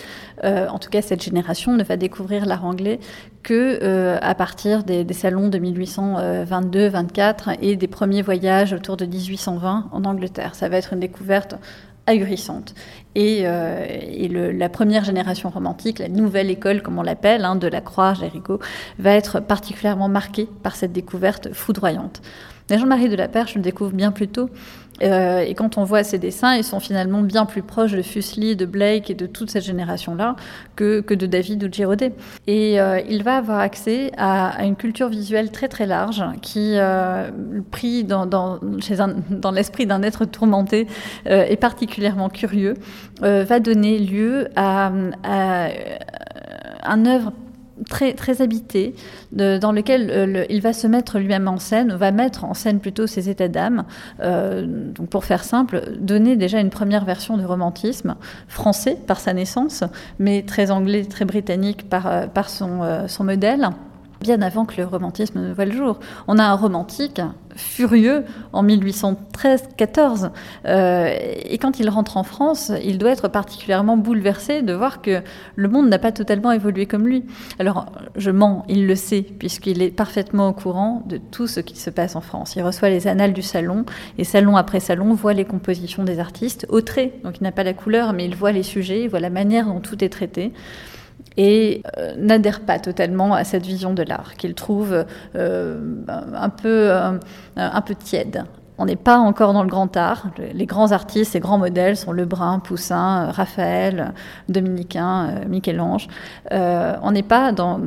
euh, 0.44 0.68
en 0.68 0.78
tout 0.78 0.90
cas 0.90 1.02
cette 1.02 1.22
génération 1.22 1.72
ne 1.72 1.84
va 1.84 1.96
découvrir 1.96 2.46
l'art 2.46 2.64
anglais 2.64 3.00
que 3.42 3.78
euh, 3.82 4.18
à 4.22 4.34
partir 4.34 4.84
des, 4.84 5.04
salons 5.12 5.48
de 5.48 5.58
1822-24 5.58 7.56
et 7.60 7.76
des 7.76 7.88
premiers 7.88 8.22
voyages 8.22 8.72
autour 8.72 8.96
de 8.96 9.04
1820 9.04 9.90
en 9.92 10.04
Angleterre. 10.04 10.54
Ça 10.54 10.68
va 10.68 10.76
être 10.76 10.92
une 10.92 11.00
découverte 11.00 11.56
ahurissante. 12.06 12.74
Et, 13.14 13.42
euh, 13.44 14.52
la 14.52 14.68
première 14.68 15.04
génération 15.04 15.50
romantique, 15.50 15.98
la 15.98 16.08
nouvelle 16.08 16.50
école, 16.50 16.82
comme 16.82 16.98
on 16.98 17.02
l'appelle, 17.02 17.44
hein, 17.44 17.56
de 17.56 17.68
la 17.68 17.80
Croix, 17.80 18.14
Jéricho, 18.14 18.58
va 18.98 19.12
être 19.12 19.40
particulièrement 19.40 20.08
marquée 20.08 20.48
par 20.62 20.74
cette 20.74 20.92
découverte 20.92 21.52
foudroyante. 21.52 22.22
Jean-Marie 22.70 23.08
de 23.08 23.16
la 23.16 23.28
Perche 23.28 23.54
le 23.54 23.62
découvre 23.62 23.92
bien 23.92 24.12
plus 24.12 24.28
tôt. 24.28 24.48
Euh, 25.02 25.40
et 25.40 25.54
quand 25.54 25.78
on 25.78 25.84
voit 25.84 26.04
ses 26.04 26.18
dessins, 26.18 26.54
ils 26.54 26.64
sont 26.64 26.80
finalement 26.80 27.22
bien 27.22 27.44
plus 27.44 27.62
proches 27.62 27.92
de 27.92 28.02
Fuseli, 28.02 28.56
de 28.56 28.66
Blake 28.66 29.10
et 29.10 29.14
de 29.14 29.26
toute 29.26 29.50
cette 29.50 29.64
génération-là 29.64 30.36
que, 30.76 31.00
que, 31.00 31.14
de 31.14 31.26
David 31.26 31.64
ou 31.64 31.68
de 31.68 31.74
Giraudet. 31.74 32.12
Et 32.46 32.80
euh, 32.80 33.00
il 33.08 33.22
va 33.22 33.36
avoir 33.36 33.58
accès 33.58 34.12
à, 34.16 34.64
une 34.64 34.76
culture 34.76 35.08
visuelle 35.08 35.50
très 35.50 35.68
très 35.68 35.86
large 35.86 36.22
qui, 36.40 36.74
euh, 36.76 37.30
pris 37.70 38.04
dans, 38.04 38.26
dans, 38.26 38.60
l'esprit 39.52 39.86
d'un 39.86 40.02
être 40.02 40.24
tourmenté 40.24 40.86
et 41.26 41.56
particulièrement 41.56 42.28
curieux, 42.28 42.74
va 43.20 43.60
donner 43.60 43.98
lieu 43.98 44.48
à, 44.56 44.92
à 45.24 45.68
un 46.84 47.06
œuvre 47.06 47.32
très, 47.84 48.14
très 48.14 48.42
habité, 48.42 48.94
dans 49.32 49.72
lequel 49.72 50.10
euh, 50.10 50.44
il 50.48 50.60
va 50.60 50.72
se 50.72 50.86
mettre 50.86 51.18
lui-même 51.18 51.48
en 51.48 51.58
scène, 51.58 51.92
va 51.92 52.10
mettre 52.10 52.44
en 52.44 52.54
scène 52.54 52.80
plutôt 52.80 53.06
ses 53.06 53.28
états 53.28 53.48
d'âme. 53.48 53.84
Euh, 54.20 54.66
donc 54.66 55.08
pour 55.08 55.24
faire 55.24 55.44
simple, 55.44 55.82
donner 55.98 56.36
déjà 56.36 56.60
une 56.60 56.70
première 56.70 57.04
version 57.04 57.36
du 57.36 57.44
romantisme, 57.44 58.16
français 58.48 58.96
par 59.06 59.20
sa 59.20 59.32
naissance, 59.32 59.84
mais 60.18 60.42
très 60.42 60.70
anglais, 60.70 61.04
très 61.04 61.24
britannique 61.24 61.88
par, 61.88 62.06
euh, 62.06 62.26
par 62.26 62.48
son, 62.48 63.06
son 63.08 63.24
modèle 63.24 63.70
bien 64.22 64.40
avant 64.40 64.64
que 64.64 64.76
le 64.78 64.86
romantisme 64.86 65.40
ne 65.40 65.52
voit 65.52 65.64
le 65.64 65.72
jour. 65.72 65.98
On 66.28 66.38
a 66.38 66.44
un 66.44 66.54
romantique 66.54 67.20
furieux 67.54 68.24
en 68.52 68.64
1813-14. 68.64 70.30
Euh, 70.64 71.14
et 71.44 71.58
quand 71.58 71.80
il 71.80 71.90
rentre 71.90 72.16
en 72.16 72.22
France, 72.22 72.72
il 72.82 72.98
doit 72.98 73.10
être 73.10 73.28
particulièrement 73.28 73.96
bouleversé 73.96 74.62
de 74.62 74.72
voir 74.72 75.02
que 75.02 75.22
le 75.56 75.68
monde 75.68 75.88
n'a 75.88 75.98
pas 75.98 76.12
totalement 76.12 76.52
évolué 76.52 76.86
comme 76.86 77.06
lui. 77.06 77.24
Alors, 77.58 77.86
je 78.16 78.30
mens, 78.30 78.64
il 78.68 78.86
le 78.86 78.94
sait, 78.94 79.22
puisqu'il 79.22 79.82
est 79.82 79.90
parfaitement 79.90 80.48
au 80.48 80.52
courant 80.52 81.02
de 81.06 81.18
tout 81.18 81.46
ce 81.46 81.60
qui 81.60 81.76
se 81.76 81.90
passe 81.90 82.16
en 82.16 82.20
France. 82.20 82.54
Il 82.56 82.62
reçoit 82.62 82.88
les 82.88 83.06
annales 83.06 83.32
du 83.32 83.42
salon, 83.42 83.84
et 84.18 84.24
salon 84.24 84.56
après 84.56 84.80
salon 84.80 85.14
voit 85.14 85.34
les 85.34 85.44
compositions 85.44 86.04
des 86.04 86.18
artistes 86.18 86.66
au 86.68 86.80
trait. 86.80 87.12
Donc, 87.24 87.38
il 87.40 87.44
n'a 87.44 87.52
pas 87.52 87.64
la 87.64 87.74
couleur, 87.74 88.12
mais 88.12 88.24
il 88.24 88.34
voit 88.34 88.52
les 88.52 88.62
sujets, 88.62 89.02
il 89.02 89.08
voit 89.08 89.20
la 89.20 89.30
manière 89.30 89.66
dont 89.66 89.80
tout 89.80 90.02
est 90.02 90.08
traité 90.08 90.52
et 91.36 91.82
euh, 91.98 92.14
n'adhère 92.16 92.60
pas 92.60 92.78
totalement 92.78 93.34
à 93.34 93.44
cette 93.44 93.64
vision 93.64 93.94
de 93.94 94.02
l'art, 94.02 94.34
qu'il 94.36 94.54
trouve 94.54 95.04
euh, 95.34 95.80
un, 96.08 96.48
peu, 96.50 96.90
euh, 96.90 97.18
un 97.56 97.80
peu 97.80 97.94
tiède. 97.94 98.44
On 98.78 98.86
n'est 98.86 98.96
pas 98.96 99.18
encore 99.18 99.52
dans 99.52 99.62
le 99.62 99.68
grand 99.68 99.96
art. 99.96 100.28
Les 100.54 100.66
grands 100.66 100.92
artistes, 100.92 101.34
les 101.34 101.40
grands 101.40 101.58
modèles 101.58 101.96
sont 101.96 102.10
Lebrun, 102.10 102.58
Poussin, 102.58 103.30
Raphaël, 103.30 104.14
Dominicain, 104.48 105.42
Michel-Ange. 105.48 106.08
on 106.50 107.10
n'est 107.12 107.22
pas 107.22 107.52
dans, 107.52 107.78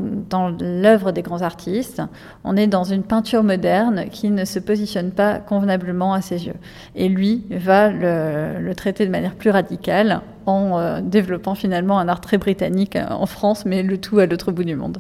l'œuvre 0.62 1.12
des 1.12 1.22
grands 1.22 1.42
artistes. 1.42 2.02
On 2.44 2.56
est 2.56 2.68
dans 2.68 2.84
une 2.84 3.04
peinture 3.04 3.44
moderne 3.44 4.06
qui 4.12 4.30
ne 4.30 4.46
se 4.46 4.60
positionne 4.60 5.12
pas 5.12 5.40
convenablement 5.40 6.14
à 6.14 6.22
ses 6.22 6.46
yeux. 6.46 6.56
Et 6.96 7.10
lui 7.10 7.44
va 7.50 7.90
le, 7.90 8.74
traiter 8.76 9.06
de 9.06 9.12
manière 9.12 9.36
plus 9.36 9.50
radicale 9.50 10.22
en 10.46 10.78
euh, 10.78 11.02
développant 11.02 11.56
finalement 11.56 11.98
un 11.98 12.08
art 12.08 12.22
très 12.22 12.38
britannique 12.38 12.96
euh, 12.96 13.08
en 13.10 13.26
France, 13.26 13.66
mais 13.66 13.84
le 13.84 13.98
tout 13.98 14.20
à 14.20 14.26
l'autre 14.26 14.52
bout 14.52 14.64
du 14.64 14.76
monde. 14.76 15.00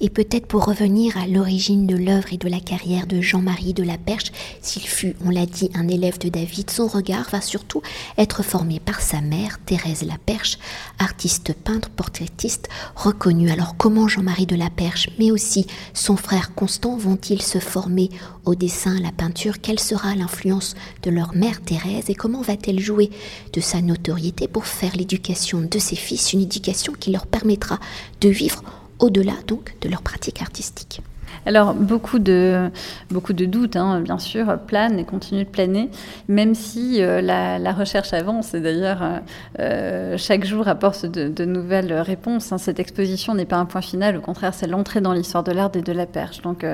Et 0.00 0.10
peut-être 0.10 0.46
pour 0.46 0.64
revenir 0.64 1.16
à 1.16 1.26
l'origine 1.26 1.86
de 1.86 1.96
l'œuvre 1.96 2.32
et 2.32 2.36
de 2.36 2.48
la 2.48 2.60
carrière 2.60 3.06
de 3.06 3.20
Jean-Marie 3.20 3.74
de 3.74 3.84
la 3.84 3.96
Perche, 3.96 4.32
s'il 4.60 4.82
fut, 4.82 5.14
on 5.24 5.30
l'a 5.30 5.46
dit, 5.46 5.70
un 5.74 5.86
élève 5.86 6.18
de 6.18 6.28
David, 6.28 6.68
son 6.70 6.88
regard 6.88 7.30
va 7.30 7.40
surtout 7.40 7.80
être 8.18 8.42
formé 8.42 8.80
par 8.80 9.00
sa 9.00 9.20
mère, 9.20 9.60
Thérèse 9.64 10.02
la 10.02 10.18
Perche, 10.18 10.58
artiste 10.98 11.54
peintre, 11.54 11.90
portraitiste 11.90 12.68
reconnue. 12.96 13.50
Alors 13.50 13.76
comment 13.76 14.08
Jean-Marie 14.08 14.46
de 14.46 14.56
la 14.56 14.68
Perche, 14.68 15.10
mais 15.18 15.30
aussi 15.30 15.66
son 15.92 16.16
frère 16.16 16.54
Constant 16.54 16.96
vont-ils 16.96 17.42
se 17.42 17.58
former 17.58 18.10
au 18.44 18.54
dessin, 18.54 18.96
à 18.96 19.00
la 19.00 19.12
peinture? 19.12 19.60
Quelle 19.60 19.80
sera 19.80 20.14
l'influence 20.14 20.74
de 21.02 21.10
leur 21.10 21.34
mère 21.34 21.62
Thérèse? 21.62 22.10
Et 22.10 22.14
comment 22.14 22.42
va-t-elle 22.42 22.80
jouer 22.80 23.10
de 23.52 23.60
sa 23.60 23.80
notoriété 23.80 24.48
pour 24.48 24.66
faire 24.66 24.96
l'éducation 24.96 25.62
de 25.62 25.78
ses 25.78 25.96
fils, 25.96 26.32
une 26.32 26.42
éducation 26.42 26.92
qui 26.98 27.10
leur 27.12 27.26
permettra 27.26 27.78
de 28.20 28.28
vivre 28.28 28.62
au-delà 28.98 29.34
donc 29.46 29.74
de 29.80 29.88
leur 29.88 30.02
pratique 30.02 30.40
artistique. 30.42 31.00
Alors, 31.46 31.74
beaucoup 31.74 32.18
de, 32.18 32.70
beaucoup 33.10 33.34
de 33.34 33.44
doutes, 33.44 33.76
hein, 33.76 34.00
bien 34.00 34.18
sûr, 34.18 34.58
planent 34.66 34.98
et 34.98 35.04
continuent 35.04 35.44
de 35.44 35.50
planer, 35.50 35.90
même 36.28 36.54
si 36.54 37.02
euh, 37.02 37.20
la, 37.20 37.72
recherche 37.72 38.12
avance. 38.12 38.54
Et 38.54 38.60
d'ailleurs, 38.60 39.02
euh, 39.02 39.18
euh, 39.58 40.14
chaque 40.16 40.44
jour 40.44 40.68
apporte 40.68 41.06
de, 41.06 41.44
nouvelles 41.44 41.92
réponses. 41.92 42.52
Hein. 42.52 42.58
Cette 42.58 42.80
exposition 42.80 43.34
n'est 43.34 43.44
pas 43.44 43.56
un 43.56 43.66
point 43.66 43.82
final, 43.82 44.16
au 44.16 44.20
contraire, 44.20 44.54
c'est 44.54 44.66
l'entrée 44.66 45.00
dans 45.00 45.12
l'histoire 45.12 45.44
de 45.44 45.52
l'art 45.52 45.70
et 45.74 45.82
de 45.82 45.92
la 45.92 46.06
perche. 46.06 46.40
Donc, 46.42 46.64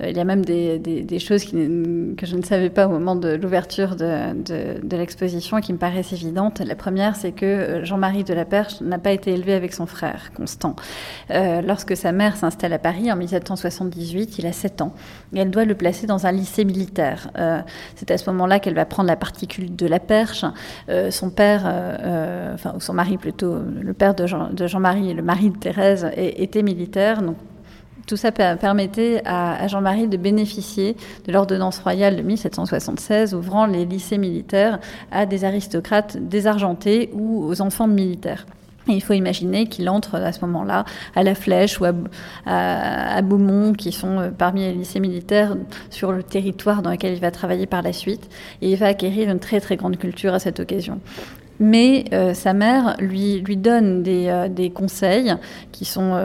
il 0.00 0.16
y 0.16 0.20
a 0.20 0.24
même 0.24 0.44
des, 0.44 1.18
choses 1.18 1.44
que 1.44 2.26
je 2.26 2.36
ne 2.36 2.42
savais 2.42 2.70
pas 2.70 2.86
au 2.86 2.90
moment 2.90 3.14
de 3.14 3.34
l'ouverture 3.34 3.94
de, 3.94 4.80
de 4.82 4.96
l'exposition 4.96 5.58
et 5.58 5.60
qui 5.60 5.72
me 5.72 5.78
paraissent 5.78 6.12
évidentes. 6.12 6.60
La 6.60 6.74
première, 6.74 7.14
c'est 7.14 7.32
que 7.32 7.80
Jean-Marie 7.84 8.24
de 8.24 8.34
la 8.34 8.44
Perche 8.44 8.80
n'a 8.80 8.98
pas 8.98 9.12
été 9.12 9.32
élevé 9.32 9.54
avec 9.54 9.74
son 9.74 9.86
frère, 9.86 10.30
Constant. 10.34 10.74
lorsque 11.30 11.96
sa 11.96 12.12
mère 12.12 12.36
s'installe 12.36 12.72
à 12.72 12.78
Paris 12.78 13.12
en 13.12 13.16
1778, 13.16 14.07
il 14.12 14.46
a 14.46 14.52
7 14.52 14.82
ans, 14.82 14.92
elle 15.34 15.50
doit 15.50 15.64
le 15.64 15.74
placer 15.74 16.06
dans 16.06 16.26
un 16.26 16.32
lycée 16.32 16.64
militaire. 16.64 17.30
Euh, 17.38 17.60
c'est 17.96 18.10
à 18.10 18.18
ce 18.18 18.28
moment-là 18.30 18.60
qu'elle 18.60 18.74
va 18.74 18.84
prendre 18.84 19.08
la 19.08 19.16
particule 19.16 19.74
de 19.74 19.86
la 19.86 20.00
perche. 20.00 20.44
Euh, 20.88 21.10
son 21.10 21.30
père, 21.30 21.62
euh, 21.66 22.54
enfin, 22.54 22.74
son 22.78 22.94
mari 22.94 23.16
plutôt, 23.16 23.56
le 23.58 23.92
père 23.92 24.14
de, 24.14 24.26
Jean, 24.26 24.80
marie 24.80 25.10
et 25.10 25.14
le 25.14 25.22
mari 25.22 25.50
de 25.50 25.56
Thérèse, 25.56 26.10
était 26.16 26.62
militaire, 26.62 27.22
donc 27.22 27.36
tout 28.06 28.16
ça 28.16 28.32
permettait 28.32 29.20
à, 29.26 29.68
Jean-Marie 29.68 30.08
de 30.08 30.16
bénéficier 30.16 30.96
de 31.26 31.32
l'ordonnance 31.32 31.78
royale 31.78 32.16
de 32.16 32.22
1776, 32.22 33.34
ouvrant 33.34 33.66
les 33.66 33.84
lycées 33.84 34.16
militaires 34.16 34.78
à 35.12 35.26
des 35.26 35.44
aristocrates 35.44 36.16
désargentés 36.16 37.10
ou 37.12 37.44
aux 37.44 37.60
enfants 37.60 37.86
de 37.86 37.92
militaires 37.92 38.46
il 38.92 39.02
faut 39.02 39.12
imaginer 39.12 39.66
qu'il 39.66 39.88
entre 39.88 40.16
à 40.16 40.32
ce 40.32 40.40
moment-là 40.44 40.84
à 41.14 41.22
la 41.22 41.34
Flèche 41.34 41.80
ou 41.80 41.86
à, 42.46 43.22
Beaumont, 43.22 43.72
qui 43.72 43.92
sont 43.92 44.18
euh, 44.18 44.30
parmi 44.30 44.62
les 44.62 44.72
lycées 44.72 45.00
militaires 45.00 45.56
sur 45.90 46.12
le 46.12 46.22
territoire 46.22 46.82
dans 46.82 46.90
lequel 46.90 47.14
il 47.14 47.20
va 47.20 47.30
travailler 47.30 47.66
par 47.66 47.82
la 47.82 47.92
suite. 47.92 48.28
Et 48.62 48.70
il 48.70 48.76
va 48.76 48.86
acquérir 48.86 49.30
une 49.30 49.38
très 49.38 49.60
très 49.60 49.76
grande 49.76 49.96
culture 49.96 50.34
à 50.34 50.38
cette 50.38 50.60
occasion. 50.60 51.00
Mais 51.60 52.04
sa 52.34 52.52
mère 52.52 52.94
lui, 53.00 53.40
lui 53.40 53.56
donne 53.56 54.04
des, 54.04 54.46
des 54.48 54.70
conseils 54.70 55.34
qui 55.72 55.84
sont, 55.84 56.16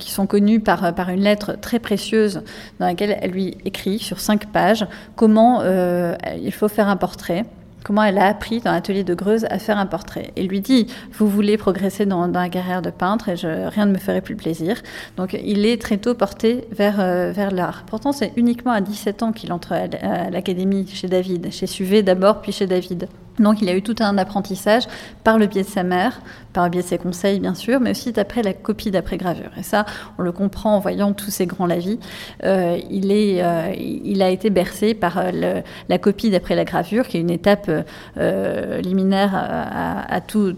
qui 0.00 0.10
sont 0.10 0.26
connus 0.26 0.58
par, 0.58 0.92
par 0.96 1.10
une 1.10 1.20
lettre 1.20 1.56
très 1.60 1.78
précieuse 1.78 2.42
dans 2.80 2.86
laquelle 2.86 3.16
elle 3.22 3.30
lui 3.30 3.56
écrit 3.64 4.00
sur 4.00 4.18
cinq 4.18 4.46
pages 4.46 4.84
comment 5.14 5.62
il 5.62 6.52
faut 6.52 6.66
faire 6.66 6.88
un 6.88 6.96
portrait 6.96 7.44
comment 7.84 8.02
elle 8.02 8.18
a 8.18 8.26
appris 8.26 8.60
dans 8.60 8.72
l'atelier 8.72 9.04
de 9.04 9.14
Greuze 9.14 9.46
à 9.50 9.60
faire 9.60 9.78
un 9.78 9.86
portrait. 9.86 10.32
Et 10.34 10.42
lui 10.42 10.60
dit, 10.60 10.88
vous 11.12 11.28
voulez 11.28 11.56
progresser 11.56 12.06
dans, 12.06 12.26
la 12.26 12.48
carrière 12.48 12.82
de 12.82 12.90
peintre 12.90 13.28
et 13.28 13.36
je, 13.36 13.68
rien 13.68 13.86
ne 13.86 13.92
me 13.92 13.98
ferait 13.98 14.22
plus 14.22 14.34
plaisir. 14.34 14.82
Donc 15.16 15.38
il 15.44 15.66
est 15.66 15.80
très 15.80 15.98
tôt 15.98 16.14
porté 16.14 16.66
vers, 16.72 16.98
euh, 16.98 17.30
vers 17.30 17.52
l'art. 17.52 17.84
Pourtant, 17.86 18.12
c'est 18.12 18.32
uniquement 18.36 18.72
à 18.72 18.80
17 18.80 19.22
ans 19.22 19.32
qu'il 19.32 19.52
entre 19.52 19.72
à 19.72 20.30
l'académie 20.30 20.88
chez 20.88 21.06
David, 21.06 21.52
chez 21.52 21.66
Suvé 21.66 22.02
d'abord, 22.02 22.40
puis 22.40 22.50
chez 22.50 22.66
David. 22.66 23.06
Donc 23.38 23.62
il 23.62 23.68
a 23.68 23.74
eu 23.74 23.82
tout 23.82 23.96
un 24.00 24.16
apprentissage 24.18 24.84
par 25.24 25.38
le 25.38 25.46
biais 25.46 25.62
de 25.62 25.68
sa 25.68 25.82
mère, 25.82 26.20
par 26.52 26.64
le 26.64 26.70
biais 26.70 26.82
de 26.82 26.86
ses 26.86 26.98
conseils 26.98 27.40
bien 27.40 27.54
sûr, 27.54 27.80
mais 27.80 27.90
aussi 27.90 28.12
d'après 28.12 28.42
la 28.42 28.52
copie 28.52 28.90
d'après-gravure. 28.90 29.50
Et 29.58 29.62
ça, 29.62 29.84
on 30.18 30.22
le 30.22 30.32
comprend 30.32 30.76
en 30.76 30.78
voyant 30.78 31.12
tous 31.12 31.30
ces 31.30 31.46
grands 31.46 31.66
lavis. 31.66 31.98
Euh, 32.44 32.78
il, 32.90 33.10
est, 33.10 33.42
euh, 33.42 33.74
il 33.76 34.22
a 34.22 34.30
été 34.30 34.50
bercé 34.50 34.94
par 34.94 35.18
euh, 35.18 35.60
la 35.88 35.98
copie 35.98 36.30
d'après 36.30 36.54
la 36.54 36.64
gravure, 36.64 37.08
qui 37.08 37.16
est 37.16 37.20
une 37.20 37.30
étape 37.30 37.70
liminaire 38.16 39.34
à, 39.34 40.20
tout, 40.20 40.54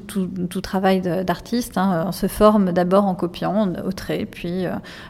travail 0.63 1.01
d'artiste. 1.01 1.79
Hein. 1.79 2.05
On 2.07 2.13
se 2.13 2.27
forme 2.27 2.73
d'abord 2.73 3.07
en 3.07 3.15
copiant 3.15 3.73
au 3.87 3.93
trait, 3.93 4.27
puis 4.31 4.67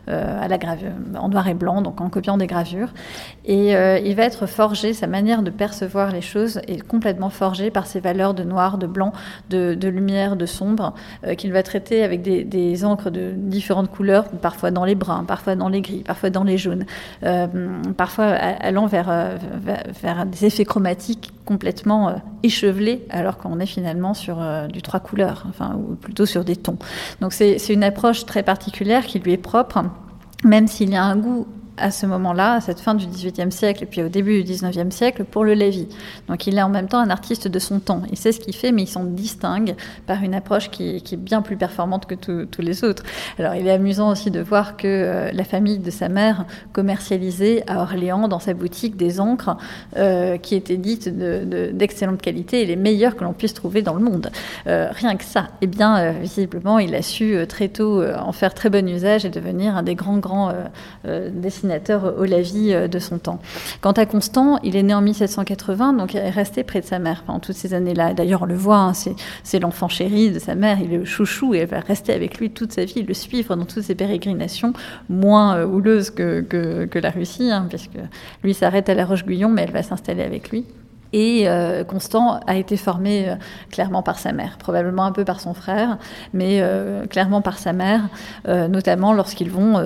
à 0.07 0.49
la 0.49 0.59
gravure, 0.59 0.93
en 1.19 1.29
noir 1.29 1.49
et 1.49 1.55
blanc, 1.55 1.83
donc 1.83 2.01
en 2.01 2.09
copiant 2.09 2.37
des 2.37 2.47
gravures. 2.47 2.91
Et 3.45 3.71
il 3.71 4.15
va 4.15 4.23
être 4.23 4.47
forgé, 4.47 4.93
sa 4.93 5.07
manière 5.07 5.43
de 5.43 5.51
percevoir 5.51 6.13
les 6.13 6.21
choses 6.21 6.61
est 6.69 6.87
complètement 6.87 7.31
forgée 7.31 7.56
par 7.71 7.87
ces 7.87 8.01
valeurs 8.01 8.35
de 8.35 8.43
noir, 8.43 8.79
de 8.79 8.87
blanc, 8.87 9.13
de, 9.51 9.89
lumière, 9.89 10.37
de 10.37 10.47
sombre, 10.47 10.95
euh, 11.27 11.35
qu'il 11.35 11.53
va 11.53 11.63
traiter 11.63 12.03
avec 12.03 12.23
des, 12.23 12.85
encres 12.85 13.11
de 13.11 13.33
différentes 13.37 13.91
couleurs, 13.91 14.29
parfois 14.29 14.71
dans 14.71 14.85
les 14.85 14.95
bruns, 14.95 15.25
parfois 15.27 15.55
dans 15.55 15.69
les 15.69 15.81
gris, 15.81 16.03
parfois 16.05 16.31
dans 16.31 16.45
les 16.45 16.59
jaunes, 16.59 16.85
euh, 17.23 17.47
parfois 17.97 18.27
allant 18.27 18.85
euh, 18.85 18.89
vers, 18.89 19.39
vers, 20.03 20.27
des 20.27 20.45
effets 20.45 20.65
chromatiques 20.65 21.33
complètement 21.45 22.21
échevelés, 22.43 23.07
alors 23.11 23.37
qu'on 23.37 23.61
est 23.61 23.67
finalement 23.67 24.15
sur 24.15 24.39
du 24.73 24.83
trois 24.83 25.01
couleurs, 25.01 25.47
enfin, 25.49 25.77
ou 25.77 25.95
plutôt 25.95 26.27
sur 26.27 26.45
des 26.45 26.57
tons. 26.57 26.79
Donc 27.21 27.33
c'est 27.33 27.57
une 27.69 27.85
approche 27.85 28.27
très 28.27 28.43
particulière 28.43 29.07
qui 29.07 29.19
lui 29.21 29.33
est 29.33 29.37
propre 29.39 29.85
même 30.45 30.69
s'il 30.69 30.91
y 30.91 30.97
a 30.97 31.03
un 31.03 31.17
goût 31.17 31.47
à 31.77 31.91
ce 31.91 32.07
moment-là, 32.07 32.55
à 32.55 32.61
cette 32.61 32.81
fin 32.81 32.95
du 32.95 33.07
XVIIIe 33.07 33.53
siècle 33.53 33.83
et 33.83 33.87
puis 33.87 34.03
au 34.03 34.09
début 34.09 34.43
du 34.45 34.53
XIXe 34.53 34.95
siècle, 34.95 35.25
pour 35.25 35.45
le 35.45 35.55
Lévy. 35.55 35.89
Donc 36.29 36.47
il 36.47 36.57
est 36.57 36.63
en 36.63 36.69
même 36.69 36.89
temps 36.89 36.99
un 36.99 37.11
artiste 37.11 37.49
de 37.49 37.59
son 37.59 37.81
temps. 37.81 38.03
Il 38.11 38.17
sait 38.17 38.33
ce 38.33 38.41
qu'il 38.41 38.55
fait, 38.55 38.73
mais 38.73 38.83
il 38.83 38.89
s'en 38.89 39.05
distingue 39.05 39.75
par 40.07 40.23
une 40.23 40.35
approche 40.35 40.71
qui, 40.71 40.97
est 40.97 41.17
bien 41.17 41.43
plus 41.43 41.57
performante 41.57 42.07
que 42.07 42.15
tous 42.15 42.63
les 42.63 42.85
autres. 42.85 43.03
Alors 43.39 43.55
il 43.55 43.67
est 43.67 43.73
amusant 43.73 44.11
aussi 44.11 44.31
de 44.31 44.41
voir 44.41 44.77
que 44.77 44.87
euh, 44.87 45.31
la 45.33 45.45
famille 45.45 45.79
de 45.79 45.91
sa 45.91 46.09
mère 46.09 46.47
commercialisait 46.73 47.63
à 47.67 47.83
Orléans, 47.83 48.29
dans 48.29 48.39
sa 48.39 48.55
boutique, 48.55 48.97
des 48.97 49.21
encres 49.21 49.57
euh, 49.97 50.39
qui 50.39 50.55
étaient 50.55 50.77
dites 50.77 51.09
d'excellente 51.09 52.23
qualité 52.23 52.63
et 52.63 52.67
les 52.67 52.77
meilleures 52.77 53.17
que 53.17 53.25
l'on 53.25 53.33
puisse 53.33 53.55
trouver 53.55 53.83
dans 53.83 53.95
le 53.95 54.01
monde. 54.01 54.31
Euh, 54.67 54.89
rien 54.93 55.17
que 55.17 55.25
ça. 55.25 55.49
Eh 55.61 55.67
bien, 55.67 56.13
visiblement, 56.13 56.79
il 56.79 56.95
a 56.95 57.03
su 57.03 57.37
très 57.49 57.69
tôt 57.69 58.03
en 58.05 58.33
faire 58.33 58.55
très 58.55 58.71
bon 58.71 58.89
usage 58.89 59.25
et 59.25 59.31
devenir 59.31 59.77
un 59.77 59.83
des 59.83 59.95
grands, 59.95 60.19
grands 60.19 60.53
dessinateurs 61.05 61.66
au 61.71 62.25
la 62.25 62.41
vie 62.41 62.73
euh, 62.73 62.89
de 62.89 62.99
son 62.99 63.19
temps. 63.19 63.41
Quant 63.81 63.93
à 63.93 64.07
Constant, 64.07 64.59
il 64.63 64.77
est 64.77 64.83
né 64.83 64.95
en 64.95 65.03
1780, 65.03 65.95
donc 65.95 66.15
il 66.15 66.19
est 66.19 66.31
resté 66.31 66.65
près 66.65 66.81
de 66.81 66.87
sa 66.87 66.99
mère 66.99 67.25
pendant 67.27 67.41
toutes 67.41 67.57
ces 67.57 67.75
années-là. 67.75 68.15
D'ailleurs, 68.15 68.43
on 68.43 68.47
le 68.47 68.55
voit, 68.55 68.79
hein, 68.79 68.93
c'est 69.43 69.59
l'enfant 69.59 69.89
chéri 69.89 70.31
de 70.31 70.39
sa 70.39 70.55
mère, 70.55 70.79
il 70.81 70.93
est 70.93 70.99
le 70.99 71.05
chouchou 71.05 71.55
et 71.55 71.59
elle 71.59 71.69
va 71.69 71.81
rester 71.81 72.13
avec 72.13 72.39
lui 72.39 72.51
toute 72.51 72.73
sa 72.73 72.85
vie, 72.85 73.03
le 73.03 73.15
suivre 73.15 73.57
dans 73.57 73.65
toutes 73.65 73.83
ses 73.83 73.95
pérégrinations, 73.95 74.73
moins 75.09 75.57
euh, 75.57 75.67
houleuses 75.67 76.11
que, 76.11 76.41
que, 76.41 76.99
la 76.99 77.11
Russie, 77.11 77.51
hein, 77.51 77.67
puisque 77.69 77.99
lui 78.43 78.55
s'arrête 78.55 78.89
à 78.89 78.95
la 78.95 79.05
Roche-Guyon, 79.05 79.51
mais 79.51 79.63
elle 79.63 79.73
va 79.73 79.83
s'installer 79.83 80.23
avec 80.23 80.51
lui. 80.51 80.65
Et 81.17 81.49
euh, 81.49 81.83
Constant 81.83 82.41
a 82.47 82.57
été 82.57 82.77
formé 82.77 83.31
euh, 83.31 83.37
clairement 83.71 84.03
par 84.03 84.19
sa 84.19 84.33
mère, 84.33 84.59
probablement 84.59 85.05
un 85.07 85.13
peu 85.13 85.25
par 85.25 85.41
son 85.41 85.55
frère, 85.55 85.97
mais 86.35 86.59
euh, 86.61 87.07
clairement 87.07 87.41
par 87.41 87.59
sa 87.59 87.73
mère, 87.73 88.03
notamment 88.47 89.15
lorsqu'ils 89.15 89.51
vont 89.51 89.77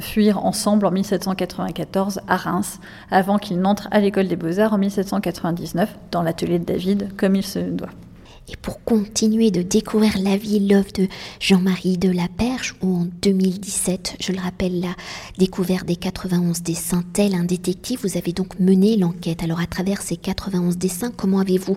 fuir 0.00 0.44
ensemble 0.44 0.86
en 0.86 0.90
1794 0.90 2.20
à 2.26 2.36
Reims, 2.36 2.80
avant 3.10 3.38
qu'ils 3.38 3.60
n'entrent 3.60 3.88
à 3.90 4.00
l'école 4.00 4.28
des 4.28 4.36
beaux-arts 4.36 4.72
en 4.72 4.78
1799 4.78 5.94
dans 6.10 6.22
l'atelier 6.22 6.58
de 6.58 6.64
David, 6.64 7.14
comme 7.16 7.36
il 7.36 7.44
se 7.44 7.58
doit. 7.58 7.90
Et 8.50 8.56
pour 8.56 8.82
continuer 8.82 9.50
de 9.50 9.62
découvrir 9.62 10.18
la 10.18 10.36
vie 10.38 10.60
l'œuvre 10.60 10.92
de 10.94 11.06
Jean-Marie 11.38 11.98
de 11.98 12.10
la 12.10 12.28
Perche, 12.28 12.74
où 12.80 12.96
en 12.96 13.06
2017, 13.20 14.16
je 14.20 14.32
le 14.32 14.40
rappelle, 14.40 14.80
la 14.80 14.96
découverte 15.36 15.86
des 15.86 15.96
91 15.96 16.62
dessins, 16.62 17.04
tel 17.12 17.34
un 17.34 17.44
détective, 17.44 18.00
vous 18.02 18.16
avez 18.16 18.32
donc 18.32 18.58
mené 18.58 18.96
l'enquête. 18.96 19.42
Alors 19.42 19.60
à 19.60 19.66
travers 19.66 20.00
ces 20.00 20.16
91 20.16 20.78
dessins, 20.78 21.12
comment 21.14 21.40
avez-vous 21.40 21.76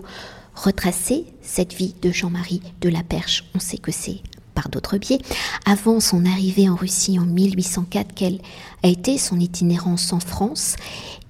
retracé 0.54 1.26
cette 1.42 1.74
vie 1.74 1.94
de 2.00 2.10
Jean-Marie 2.10 2.62
de 2.80 2.88
la 2.88 3.02
Perche 3.02 3.44
On 3.54 3.60
sait 3.60 3.78
que 3.78 3.92
c'est 3.92 4.20
par 4.54 4.68
d'autres 4.68 4.98
biais. 4.98 5.20
Avant 5.66 6.00
son 6.00 6.24
arrivée 6.24 6.68
en 6.68 6.76
Russie 6.76 7.18
en 7.18 7.24
1804, 7.24 8.14
quelle 8.14 8.38
a 8.82 8.88
été 8.88 9.18
son 9.18 9.38
itinérance 9.40 10.12
en 10.12 10.20
France? 10.20 10.76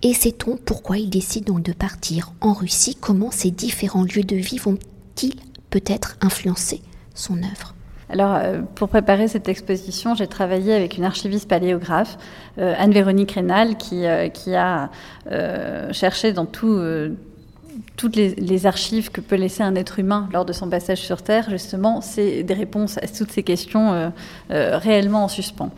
Et 0.03 0.15
sait-on 0.15 0.57
pourquoi 0.57 0.99
il 0.99 1.11
décide 1.11 1.45
donc 1.45 1.63
de 1.63 1.73
partir 1.73 2.33
en 2.41 2.53
Russie? 2.53 2.97
Comment 3.01 3.31
ces 3.31 3.51
différents 3.51 4.05
lieux 4.05 4.25
de 4.25 4.37
vie 4.37 4.59
vont 4.59 4.79
il 5.23 5.35
peut-être 5.71 6.17
influencé 6.21 6.83
son 7.15 7.39
œuvre? 7.39 7.75
Alors, 8.13 8.35
euh, 8.35 8.61
pour 8.75 8.91
préparer 8.91 9.27
cette 9.27 9.49
exposition, 9.49 10.15
j'ai 10.15 10.27
travaillé 10.27 10.75
avec 10.75 10.99
une 10.99 11.05
archiviste 11.05 11.49
paléographe, 11.49 12.19
euh, 12.59 12.75
Anne-Véronique 12.79 13.33
Rénal, 13.33 13.79
qui, 13.79 14.05
euh, 14.05 14.29
qui 14.29 14.55
a 14.55 14.91
cherché 15.93 16.35
dans 16.35 16.45
tout, 16.45 16.79
toutes 17.97 18.17
les, 18.17 18.67
archives 18.67 19.11
que 19.11 19.23
peut 19.23 19.37
laisser 19.37 19.63
un 19.63 19.75
être 19.77 19.99
humain 19.99 20.29
lors 20.33 20.45
de 20.45 20.53
son 20.53 20.69
passage 20.69 20.99
sur 20.99 21.23
Terre, 21.23 21.49
justement, 21.49 22.01
des 22.17 22.55
réponses 22.55 22.99
à 22.99 23.07
toutes 23.07 23.31
ces 23.31 23.43
questions 23.43 24.13
réellement 24.51 25.25
en 25.25 25.29
suspens. 25.29 25.71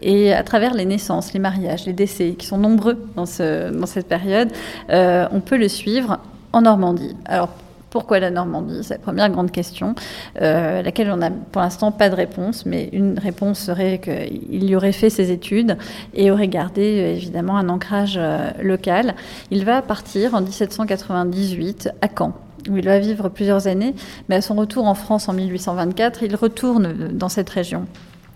Et 0.00 0.32
à 0.32 0.42
travers 0.42 0.74
les 0.74 0.84
naissances, 0.84 1.32
les 1.32 1.40
mariages, 1.40 1.86
les 1.86 1.92
décès, 1.92 2.34
qui 2.38 2.46
sont 2.46 2.58
nombreux 2.58 2.98
dans 3.16 3.26
cette 3.26 4.08
période, 4.08 4.50
on 4.88 5.40
peut 5.44 5.58
le 5.58 5.68
suivre 5.68 6.18
en 6.52 6.62
Normandie. 6.62 7.16
Alors, 7.26 7.50
pourquoi 7.94 8.18
la 8.18 8.32
Normandie? 8.32 8.82
C'est 8.82 8.94
la 8.94 8.98
première 8.98 9.30
grande 9.30 9.52
question, 9.52 9.94
euh, 10.42 10.82
laquelle 10.82 11.12
on 11.12 11.18
n'a 11.18 11.30
pour 11.30 11.62
l'instant 11.62 11.92
pas 11.92 12.10
de 12.10 12.16
réponse, 12.16 12.66
mais 12.66 12.88
une 12.92 13.20
réponse 13.20 13.60
serait 13.60 14.00
qu'il 14.00 14.64
y 14.64 14.74
aurait 14.74 14.90
fait 14.90 15.10
ses 15.10 15.30
études 15.30 15.78
et 16.12 16.32
aurait 16.32 16.48
gardé 16.48 16.82
euh, 17.00 17.14
évidemment 17.14 17.56
un 17.56 17.68
ancrage 17.68 18.16
euh, 18.18 18.50
local. 18.60 19.14
Il 19.52 19.64
va 19.64 19.80
partir 19.80 20.34
en 20.34 20.40
1798 20.40 21.90
à 22.02 22.08
Caen 22.08 22.32
où 22.68 22.76
il 22.76 22.84
va 22.84 22.98
vivre 22.98 23.28
plusieurs 23.28 23.68
années, 23.68 23.94
mais 24.28 24.34
à 24.34 24.40
son 24.40 24.56
retour 24.56 24.86
en 24.86 24.94
France 24.94 25.28
en 25.28 25.32
1824, 25.32 26.24
il 26.24 26.34
retourne 26.34 27.12
dans 27.12 27.28
cette 27.28 27.50
région. 27.50 27.86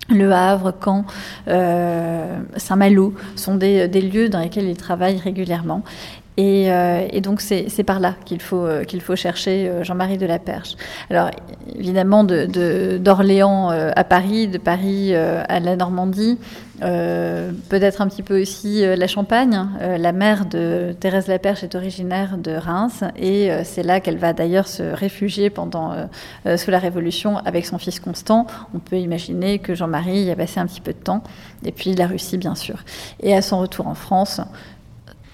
Le 0.08 0.30
Havre, 0.32 0.72
Caen, 0.84 1.04
Saint-Malo 1.46 3.14
sont 3.36 3.56
des, 3.56 3.88
lieux 3.88 4.28
dans 4.28 4.40
lesquels 4.40 4.68
il 4.68 4.76
travaille 4.76 5.16
régulièrement. 5.16 5.82
Euh, 6.38 7.06
et, 7.10 7.20
donc 7.20 7.40
c'est 7.40 7.82
par 7.84 8.00
là 8.00 8.14
qu'il 8.24 8.40
faut, 8.40 8.64
euh, 8.64 8.84
faut 9.00 9.16
chercher 9.16 9.68
euh, 9.68 9.84
Jean-Marie 9.84 10.18
de 10.18 10.26
la 10.26 10.38
Perche. 10.38 10.76
Alors 11.10 11.30
évidemment 11.76 12.24
d'Orléans 12.24 13.70
à 13.70 14.04
Paris, 14.04 14.48
de 14.48 14.58
Paris 14.58 15.14
à 15.14 15.60
la 15.60 15.76
Normandie, 15.76 16.38
peut-être 16.80 18.00
un 18.00 18.08
petit 18.08 18.22
peu 18.22 18.40
aussi 18.40 18.82
la 18.82 19.06
Champagne. 19.06 19.68
la 19.80 20.12
mère 20.12 20.46
de 20.46 20.94
Thérèse 20.98 21.26
Laperche 21.26 21.62
est 21.64 21.74
originaire 21.74 22.38
de 22.38 22.52
Reims 22.52 23.04
et 23.16 23.50
c'est 23.64 23.82
là 23.82 24.00
qu'elle 24.00 24.18
va 24.18 24.32
d'ailleurs 24.32 24.66
se 24.66 24.82
réfugier 24.82 25.50
pendant 25.50 25.92
sous 26.56 26.70
la 26.70 26.78
Révolution 26.78 27.38
avec 27.38 27.66
son 27.66 27.78
fils 27.78 28.00
Constant. 28.00 28.46
On 28.74 28.78
peut 28.78 28.98
imaginer 28.98 29.58
que 29.58 29.74
Jean-Marie 29.74 30.22
y 30.22 30.30
a 30.30 30.36
passé 30.36 30.60
un 30.60 30.66
petit 30.66 30.80
peu 30.80 30.92
de 30.92 30.98
temps 30.98 31.22
et 31.64 31.72
puis 31.72 31.94
la 31.94 32.06
Russie 32.06 32.38
bien 32.38 32.54
sûr. 32.54 32.84
Et 33.22 33.34
à 33.34 33.42
son 33.42 33.60
retour 33.60 33.86
en 33.86 33.94
France, 33.94 34.40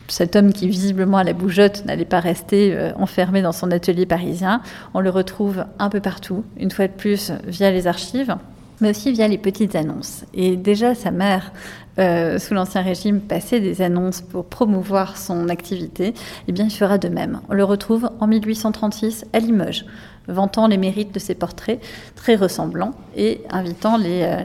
cet 0.09 0.37
homme 0.37 0.53
qui 0.53 0.69
visiblement 0.69 1.19
à 1.19 1.25
la 1.25 1.33
bougeotte 1.33 1.85
n'allait 1.87 2.05
pas 2.05 2.21
rester 2.21 2.75
euh, 2.75 2.93
enfermé 2.97 3.43
dans 3.43 3.53
son 3.53 3.71
atelier 3.71 4.07
parisien. 4.07 4.61
On 4.93 5.01
le 5.01 5.11
retrouve 5.11 5.65
un 5.79 5.89
peu 5.89 6.01
partout, 6.01 6.45
une 6.59 6.71
fois 6.71 6.89
de 6.89 6.93
plus 6.93 7.33
via 7.47 7.71
les 7.71 7.87
archives, 7.87 8.37
mais 8.81 8.91
aussi 8.91 9.13
via 9.13 9.29
les 9.29 9.39
petites 9.39 9.75
annonces. 9.75 10.25
Et 10.35 10.57
déjà, 10.57 10.95
sa 10.95 11.11
mère, 11.11 11.53
euh, 11.99 12.39
sous 12.39 12.55
l'Ancien 12.55 12.83
Régime, 12.83 13.21
passait 13.21 13.61
des 13.61 13.83
annonces 13.83 14.21
pour 14.21 14.47
promouvoir 14.47 15.17
son 15.17 15.49
activité. 15.49 16.15
Eh 16.49 16.53
bien, 16.53 16.67
il 16.67 16.73
fera 16.73 16.99
de 16.99 17.09
même. 17.09 17.41
On 17.49 17.55
le 17.55 17.65
retrouve 17.65 18.11
en 18.21 18.27
1836 18.27 19.27
à 19.33 19.39
Limoges, 19.39 19.87
vantant 20.29 20.67
les 20.67 20.77
mérites 20.77 21.15
de 21.15 21.19
ses 21.19 21.35
portraits 21.35 21.81
très 22.17 22.35
ressemblants 22.35 22.95
et 23.17 23.43
invitant 23.51 23.97
les... 23.97 24.23
Euh, 24.23 24.45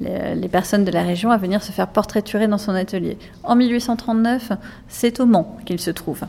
les, 0.00 0.48
personnes 0.48 0.84
de 0.84 0.90
la 0.90 1.02
région 1.02 1.30
à 1.30 1.36
venir 1.36 1.62
se 1.62 1.72
faire 1.72 1.88
portraiturer 1.88 2.48
dans 2.48 2.58
son 2.58 2.74
atelier. 2.74 3.18
En 3.44 3.54
1839, 3.56 4.52
c'est 4.88 5.20
au 5.20 5.26
Mans 5.26 5.56
qu'il 5.64 5.78
se 5.78 5.90
trouve. 5.90 6.22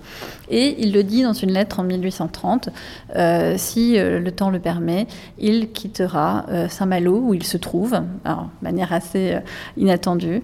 Et 0.49 0.75
il 0.79 0.93
le 0.93 1.03
dit 1.03 1.23
dans 1.23 1.33
une 1.33 1.51
lettre 1.51 1.79
en 1.79 1.83
1830, 1.83 2.69
euh, 3.15 3.55
si 3.57 3.97
euh, 3.97 4.19
le 4.19 4.31
temps 4.31 4.49
le 4.49 4.59
permet, 4.59 5.07
il 5.39 5.71
quittera 5.71 6.45
euh, 6.49 6.67
Saint-Malo, 6.67 7.21
où 7.23 7.33
il 7.33 7.43
se 7.43 7.57
trouve, 7.57 7.91
de 7.91 8.35
manière 8.61 8.93
assez 8.93 9.37
inattendue, 9.77 10.41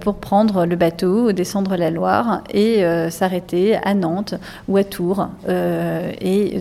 pour 0.00 0.16
prendre 0.16 0.64
le 0.64 0.76
bateau, 0.76 1.32
descendre 1.32 1.76
la 1.76 1.90
Loire 1.90 2.42
et 2.52 2.84
s'arrêter 3.10 3.76
à 3.76 3.94
Nantes 3.94 4.34
ou 4.68 4.76
à 4.76 4.84
Tours 4.84 5.28
et 5.48 6.60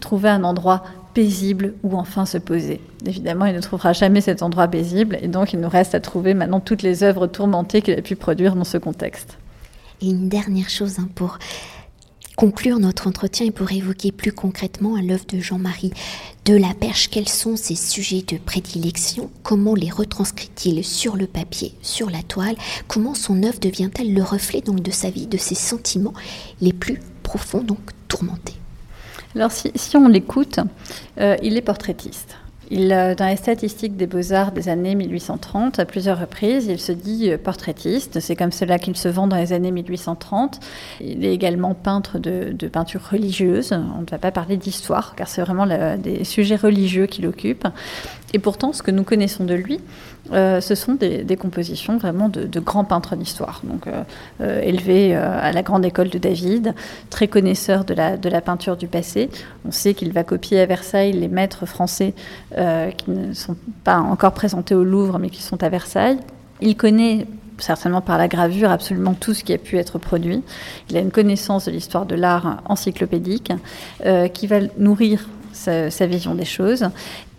trouver 0.00 0.28
un 0.28 0.44
endroit 0.44 0.82
paisible 1.14 1.74
où 1.82 1.96
enfin 1.96 2.26
se 2.26 2.38
poser. 2.38 2.80
Évidemment, 3.06 3.46
il 3.46 3.54
ne 3.54 3.60
trouvera 3.60 3.92
jamais 3.92 4.20
cet 4.20 4.42
endroit 4.42 4.68
paisible 4.68 5.18
et 5.22 5.28
donc 5.28 5.52
il 5.52 5.60
nous 5.60 5.68
reste 5.68 5.94
à 5.94 6.00
trouver 6.00 6.34
maintenant 6.34 6.60
toutes 6.60 6.82
les 6.82 7.02
œuvres 7.02 7.26
tourmentées 7.26 7.80
qu'il 7.80 7.98
a 7.98 8.02
pu 8.02 8.16
produire 8.16 8.56
dans 8.56 8.64
ce 8.64 8.76
contexte. 8.76 9.38
Et 10.02 10.06
une 10.10 10.28
dernière 10.28 10.68
chose 10.68 10.98
hein, 10.98 11.08
pour 11.14 11.38
conclure 12.36 12.80
notre 12.80 13.06
entretien 13.06 13.46
et 13.46 13.50
pour 13.50 13.70
évoquer 13.70 14.10
plus 14.10 14.32
concrètement 14.32 14.96
l'œuvre 15.00 15.24
de 15.28 15.38
Jean-Marie 15.38 15.92
de 16.44 16.54
la 16.54 16.74
Perche, 16.74 17.08
quels 17.08 17.28
sont 17.28 17.56
ses 17.56 17.76
sujets 17.76 18.22
de 18.22 18.38
prédilection? 18.38 19.30
Comment 19.42 19.74
les 19.74 19.90
retranscrit-il 19.90 20.84
sur 20.84 21.16
le 21.16 21.26
papier, 21.26 21.74
sur 21.80 22.10
la 22.10 22.22
toile? 22.22 22.56
Comment 22.88 23.14
son 23.14 23.42
œuvre 23.44 23.60
devient-elle 23.60 24.12
le 24.12 24.22
reflet 24.22 24.60
donc 24.60 24.82
de 24.82 24.90
sa 24.90 25.10
vie, 25.10 25.26
de 25.26 25.38
ses 25.38 25.54
sentiments 25.54 26.14
les 26.60 26.72
plus 26.72 27.00
profonds, 27.22 27.62
donc 27.62 27.78
tourmentés? 28.08 28.54
Alors 29.36 29.50
si, 29.50 29.96
on 29.96 30.08
l'écoute, 30.08 30.60
euh, 31.20 31.36
il 31.42 31.56
est 31.56 31.62
portraitiste. 31.62 32.36
Euh, 32.72 33.14
dans 33.14 33.26
les 33.26 33.36
statistiques 33.36 33.96
des 33.96 34.06
beaux-arts 34.06 34.52
des 34.52 34.68
années 34.68 34.94
1830, 34.94 35.78
à 35.78 35.84
plusieurs 35.84 36.18
reprises, 36.18 36.66
il 36.66 36.78
se 36.78 36.92
dit 36.92 37.30
euh, 37.30 37.36
portraitiste. 37.36 38.20
C'est 38.20 38.36
comme 38.36 38.52
cela 38.52 38.78
qu'il 38.78 38.96
se 38.96 39.08
vend 39.08 39.26
dans 39.26 39.36
les 39.36 39.52
années 39.52 39.70
1830. 39.70 40.60
Il 41.00 41.24
est 41.24 41.34
également 41.34 41.74
peintre 41.74 42.18
de, 42.18 42.54
peinture 42.68 43.02
religieuse. 43.10 43.72
On 43.72 44.00
ne 44.00 44.06
va 44.10 44.18
pas 44.18 44.30
parler 44.30 44.56
d'histoire, 44.56 45.14
car 45.16 45.28
c'est 45.28 45.42
vraiment 45.42 45.66
des 45.96 46.24
sujets 46.24 46.56
religieux 46.56 47.06
qu'il 47.06 47.26
occupe. 47.26 47.66
Et 48.32 48.38
pourtant, 48.38 48.72
ce 48.72 48.82
que 48.82 48.90
nous 48.90 49.04
connaissons 49.04 49.44
de 49.44 49.54
lui, 49.54 49.80
euh, 50.32 50.60
ce 50.60 50.74
sont 50.74 50.94
des, 50.94 51.36
compositions 51.36 51.98
vraiment 51.98 52.28
de, 52.28 52.60
grands 52.60 52.84
peintres 52.84 53.16
d'histoire. 53.16 53.60
Donc, 53.64 53.86
élevé 54.40 55.14
à 55.14 55.52
la 55.52 55.62
grande 55.62 55.84
école 55.84 56.08
de 56.08 56.18
David, 56.18 56.74
très 57.10 57.28
connaisseur 57.28 57.84
de 57.84 57.94
la, 57.94 58.40
peinture 58.40 58.76
du 58.76 58.86
passé. 58.86 59.30
On 59.66 59.70
sait 59.70 59.94
qu'il 59.94 60.12
va 60.12 60.24
copier 60.24 60.60
à 60.60 60.66
Versailles 60.66 61.12
les 61.12 61.28
maîtres 61.28 61.66
français 61.66 62.14
euh, 62.56 62.90
qui 62.90 63.10
ne 63.10 63.32
sont 63.32 63.56
pas 63.82 63.98
encore 63.98 64.32
présentés 64.32 64.74
au 64.74 64.84
Louvre, 64.84 65.18
mais 65.18 65.30
qui 65.30 65.42
sont 65.42 65.62
à 65.62 65.68
Versailles. 65.68 66.18
Il 66.60 66.76
connaît 66.76 67.26
certainement 67.58 68.00
par 68.00 68.18
la 68.18 68.28
gravure, 68.28 68.70
absolument 68.70 69.14
tout 69.14 69.34
ce 69.34 69.44
qui 69.44 69.52
a 69.52 69.58
pu 69.58 69.76
être 69.76 69.98
produit. 69.98 70.42
Il 70.90 70.96
a 70.96 71.00
une 71.00 71.10
connaissance 71.10 71.66
de 71.66 71.70
l'histoire 71.70 72.06
de 72.06 72.14
l'art 72.14 72.62
encyclopédique 72.66 73.52
euh, 74.04 74.28
qui 74.28 74.46
va 74.46 74.60
nourrir 74.78 75.28
sa, 75.52 76.06
vision 76.06 76.34
des 76.34 76.44
choses 76.44 76.88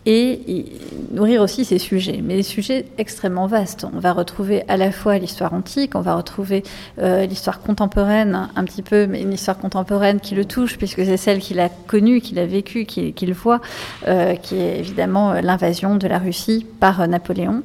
et 0.05 0.65
nourrir 1.11 1.41
aussi 1.41 1.65
ces 1.65 1.79
sujets, 1.79 2.21
mais 2.23 2.35
des 2.35 2.43
sujets 2.43 2.85
extrêmement 2.97 3.47
vastes. 3.47 3.85
On 3.91 3.99
va 3.99 4.13
retrouver 4.13 4.63
à 4.67 4.77
la 4.77 4.91
fois 4.91 5.17
l'histoire 5.17 5.53
antique, 5.53 5.95
on 5.95 6.01
va 6.01 6.15
retrouver 6.15 6.63
euh, 6.99 7.25
l'histoire 7.25 7.59
contemporaine 7.61 8.49
un 8.55 8.63
petit 8.65 8.83
peu, 8.83 9.07
mais 9.07 9.21
une 9.21 9.33
histoire 9.33 9.57
contemporaine 9.57 10.19
qui 10.19 10.35
le 10.35 10.45
touche, 10.45 10.77
puisque 10.77 11.03
c'est 11.05 11.17
celle 11.17 11.39
qu'il 11.39 11.59
a 11.59 11.69
connue, 11.69 12.21
qu'il 12.21 12.37
a 12.37 12.45
vécue, 12.45 12.85
qu'il 12.85 13.33
voit, 13.33 13.61
euh, 14.07 14.35
qui 14.35 14.57
est 14.57 14.79
évidemment 14.79 15.33
l'invasion 15.33 15.95
de 15.95 16.07
la 16.07 16.19
Russie 16.19 16.65
par 16.79 17.07
Napoléon 17.07 17.63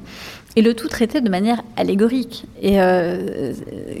et 0.55 0.61
le 0.61 0.73
tout 0.73 0.87
traité 0.87 1.21
de 1.21 1.29
manière 1.29 1.61
allégorique 1.77 2.45
et 2.61 2.81
euh, 2.81 3.53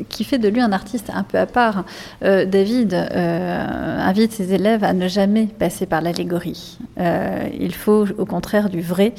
qui 0.09 0.23
fait 0.23 0.37
de 0.37 0.47
lui 0.47 0.61
un 0.61 0.71
artiste 0.71 1.11
un 1.13 1.23
peu 1.23 1.37
à 1.37 1.45
part. 1.45 1.85
Euh, 2.23 2.45
David 2.45 2.93
euh, 2.93 3.99
invite 3.99 4.31
ses 4.33 4.53
élèves 4.53 4.83
à 4.83 4.93
ne 4.93 5.07
jamais 5.07 5.45
passer 5.45 5.85
par 5.85 6.01
l'allégorie. 6.01 6.77
il 6.97 7.73
faut 7.73 8.05
au 8.17 8.25
contraire 8.25 8.69
du 8.69 8.81
vrai 8.81 9.13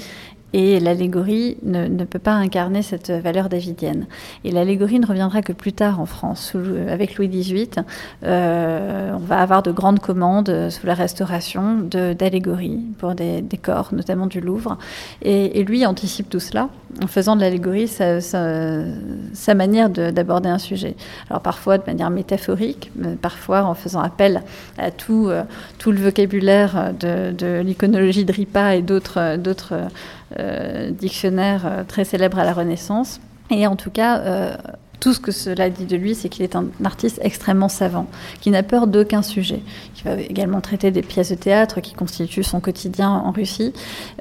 et 0.54 0.80
l'allégorie 0.80 1.56
ne, 1.62 2.04
peut 2.04 2.18
pas 2.18 2.34
incarner 2.34 2.82
cette 2.82 3.10
valeur 3.10 3.48
davidienne. 3.48 4.06
Et 4.44 4.50
l'allégorie 4.50 5.00
ne 5.00 5.06
reviendra 5.06 5.40
que 5.40 5.54
plus 5.54 5.72
tard 5.72 5.98
en 5.98 6.04
France. 6.04 6.54
avec 6.88 7.16
Louis 7.16 7.28
XVIII, 7.28 7.70
on 8.22 9.18
va 9.18 9.38
avoir 9.38 9.62
de 9.62 9.72
grandes 9.72 10.00
commandes 10.00 10.68
sous 10.68 10.86
la 10.86 10.92
Restauration 10.92 11.88
d'allégories 12.18 12.80
pour 12.98 13.14
des 13.14 13.40
décors, 13.40 13.94
notamment 13.94 14.26
du 14.26 14.42
Louvre. 14.42 14.76
Et, 15.22 15.62
lui 15.64 15.86
anticipe 15.86 16.28
tout 16.28 16.40
cela 16.40 16.68
en 17.00 17.06
faisant 17.06 17.36
de 17.36 17.40
l'allégorie 17.40 17.88
sa, 17.88 19.54
manière 19.54 19.88
d'aborder 19.88 20.48
un 20.48 20.58
sujet. 20.58 20.94
Alors 21.30 21.40
parfois 21.40 21.78
de 21.78 21.84
manière 21.86 22.10
métaphorique, 22.10 22.90
parfois 23.20 23.64
en 23.64 23.74
faisant 23.74 24.00
appel 24.00 24.42
à 24.78 24.90
tout, 24.90 25.28
euh, 25.28 25.44
le 25.86 25.98
vocabulaire 25.98 26.92
de, 26.98 27.60
l'iconologie 27.60 28.24
de 28.24 28.32
Ripa 28.32 28.76
et 28.76 28.82
d'autres 28.82 29.18
euh, 30.38 30.90
dictionnaire 30.90 31.62
euh, 31.66 31.84
très 31.84 32.04
célèbre 32.04 32.38
à 32.38 32.44
la 32.44 32.52
Renaissance. 32.52 33.20
Et 33.50 33.66
en 33.66 33.76
tout 33.76 33.90
cas, 33.90 34.56
tout 35.02 35.12
ce 35.12 35.18
que 35.18 35.32
cela 35.32 35.68
dit 35.68 35.84
de 35.84 35.96
lui, 35.96 36.14
c'est 36.14 36.28
qu'il 36.28 36.44
est 36.44 36.54
un 36.54 36.66
artiste 36.84 37.18
extrêmement 37.22 37.68
savant, 37.68 38.06
qui 38.40 38.50
n'a 38.50 38.62
peur 38.62 38.86
d'aucun 38.86 39.20
sujet, 39.20 39.60
qui 39.94 40.04
va 40.04 40.14
également 40.14 40.60
traiter 40.60 40.92
des 40.92 41.02
pièces 41.02 41.30
de 41.30 41.34
théâtre 41.34 41.80
qui 41.80 41.92
constituent 41.92 42.44
son 42.44 42.60
quotidien 42.60 43.10
en 43.10 43.32
Russie, 43.32 43.72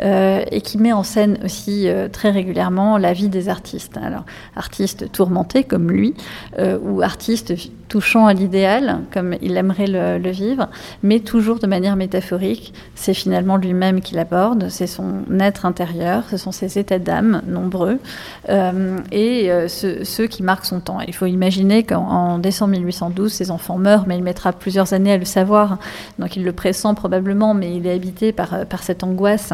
et 0.02 0.62
qui 0.62 0.80
met 0.80 0.92
en 0.92 1.04
scène 1.04 1.38
aussi 1.46 1.88
très 2.12 2.32
régulièrement 2.32 2.98
la 2.98 3.14
vie 3.14 3.30
des 3.30 3.48
artistes. 3.48 3.96
Alors, 4.02 4.26
artistes 4.56 5.12
tourmentés 5.12 5.64
comme 5.64 5.92
lui, 5.92 6.16
ou 6.60 7.04
artistes 7.04 7.54
touchant 7.92 8.26
à 8.26 8.32
l'idéal, 8.34 9.02
comme 9.14 9.36
il 9.42 9.58
aimerait 9.58 9.86
le, 9.86 10.32
vivre, 10.32 10.70
mais 11.04 11.20
toujours 11.20 11.60
de 11.60 11.68
manière 11.68 11.98
métaphorique. 11.98 12.74
C'est 12.96 13.14
finalement 13.14 13.58
lui-même 13.58 14.00
qui 14.00 14.16
l'aborde, 14.16 14.70
c'est 14.70 14.88
son 14.88 15.24
être 15.42 15.66
intérieur, 15.66 16.24
ce 16.32 16.38
sont 16.38 16.54
ses 16.54 16.80
états 16.80 17.00
d'âme 17.00 17.42
nombreux, 17.48 18.00
euh, 18.48 18.98
et 19.12 19.52
euh, 19.52 19.68
ceux 19.68 20.28
qui 20.28 20.42
marquent 20.42 20.64
son 20.64 20.80
temps. 20.80 21.02
Il 21.06 21.14
faut 21.14 21.26
imaginer 21.26 21.84
qu'en 21.84 22.38
décembre 22.38 22.72
1812, 22.72 23.30
ses 23.30 23.52
enfants 23.52 23.78
meurent, 23.78 24.06
mais 24.08 24.16
il 24.16 24.24
mettra 24.24 24.54
plusieurs 24.54 24.94
années 24.94 25.12
à 25.12 25.18
le 25.18 25.26
savoir, 25.26 25.78
donc 26.18 26.38
il 26.38 26.46
le 26.46 26.54
pressent 26.54 26.96
probablement, 26.96 27.54
mais 27.54 27.76
il 27.76 27.86
est 27.88 27.94
habité 27.94 28.32
par, 28.32 28.66
par 28.68 28.84
cette 28.84 29.04
angoisse. 29.04 29.52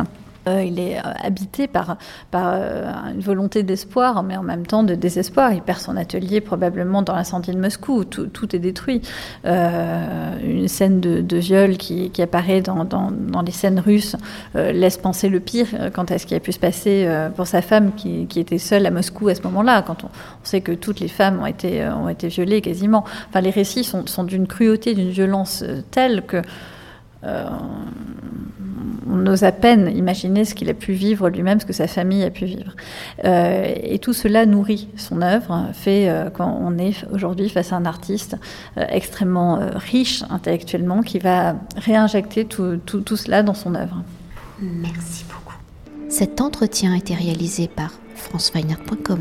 Euh, 0.47 0.63
il 0.63 0.79
est 0.79 0.97
euh, 0.97 1.01
habité 1.21 1.67
par, 1.67 1.97
euh, 2.35 2.91
une 3.13 3.19
volonté 3.19 3.63
d'espoir, 3.63 4.23
mais 4.23 4.37
en 4.37 4.43
même 4.43 4.65
temps 4.65 4.83
de 4.83 4.95
désespoir. 4.95 5.51
Il 5.53 5.61
perd 5.61 5.79
son 5.79 5.97
atelier 5.97 6.41
probablement 6.41 7.01
dans 7.01 7.15
l'incendie 7.15 7.51
de 7.51 7.59
Moscou, 7.59 8.05
tout, 8.05 8.27
tout 8.27 8.55
est 8.55 8.59
détruit. 8.59 9.01
une 9.43 10.67
scène 10.67 10.99
de, 10.99 11.37
viol 11.37 11.77
qui, 11.77 12.21
apparaît 12.21 12.61
dans, 12.61 13.11
les 13.45 13.51
scènes 13.51 13.79
russes 13.79 14.15
laisse 14.55 14.97
penser 14.97 15.29
le 15.29 15.39
pire 15.39 15.67
quant 15.93 16.03
à 16.05 16.17
ce 16.17 16.25
qui 16.25 16.35
a 16.35 16.39
pu 16.39 16.51
se 16.51 16.59
passer 16.59 17.07
pour 17.35 17.47
sa 17.47 17.61
femme 17.61 17.93
qui, 17.95 18.27
était 18.35 18.57
seule 18.57 18.85
à 18.85 18.91
Moscou 18.91 19.27
à 19.29 19.35
ce 19.35 19.41
moment-là, 19.43 19.81
quand 19.81 20.03
on, 20.03 20.09
sait 20.43 20.61
que 20.61 20.71
toutes 20.71 20.99
les 20.99 21.07
femmes 21.07 21.39
ont 21.41 21.45
été, 21.45 22.27
violées 22.27 22.61
quasiment. 22.61 23.03
Enfin, 23.29 23.41
les 23.41 23.49
récits 23.49 23.83
sont 23.83 24.23
d'une 24.23 24.47
cruauté, 24.47 24.93
d'une 24.93 25.11
violence 25.11 25.63
telle 25.91 26.23
que 26.23 26.41
on 29.09 29.25
ose 29.27 29.43
à 29.43 29.51
peine 29.51 29.91
imaginer 29.95 30.45
ce 30.45 30.55
qu'il 30.55 30.69
a 30.69 30.73
pu 30.73 30.93
vivre 30.93 31.29
lui-même, 31.29 31.59
ce 31.59 31.65
que 31.65 31.73
sa 31.73 31.87
famille 31.87 32.23
a 32.23 32.29
pu 32.29 32.45
vivre. 32.45 32.75
Euh, 33.25 33.73
et 33.81 33.99
tout 33.99 34.13
cela 34.13 34.45
nourrit 34.45 34.89
son 34.97 35.21
œuvre, 35.21 35.67
fait 35.73 36.09
euh, 36.09 36.29
quand 36.29 36.59
on 36.61 36.77
est 36.77 37.05
aujourd'hui 37.11 37.49
face 37.49 37.73
à 37.73 37.77
un 37.77 37.85
artiste 37.85 38.37
euh, 38.77 38.85
extrêmement 38.89 39.59
riche 39.75 40.23
intellectuellement 40.29 41.01
qui 41.01 41.19
va 41.19 41.55
réinjecter 41.77 42.45
tout, 42.45 42.77
tout 42.77 43.17
cela 43.17 43.43
dans 43.43 43.53
son 43.53 43.75
œuvre. 43.75 44.03
Merci 44.59 45.25
beaucoup. 45.25 45.57
Cet 46.09 46.41
entretien 46.41 46.93
a 46.93 46.97
été 46.97 47.13
réalisé 47.13 47.67
par 47.67 47.91
franceweiner.com. 48.15 49.19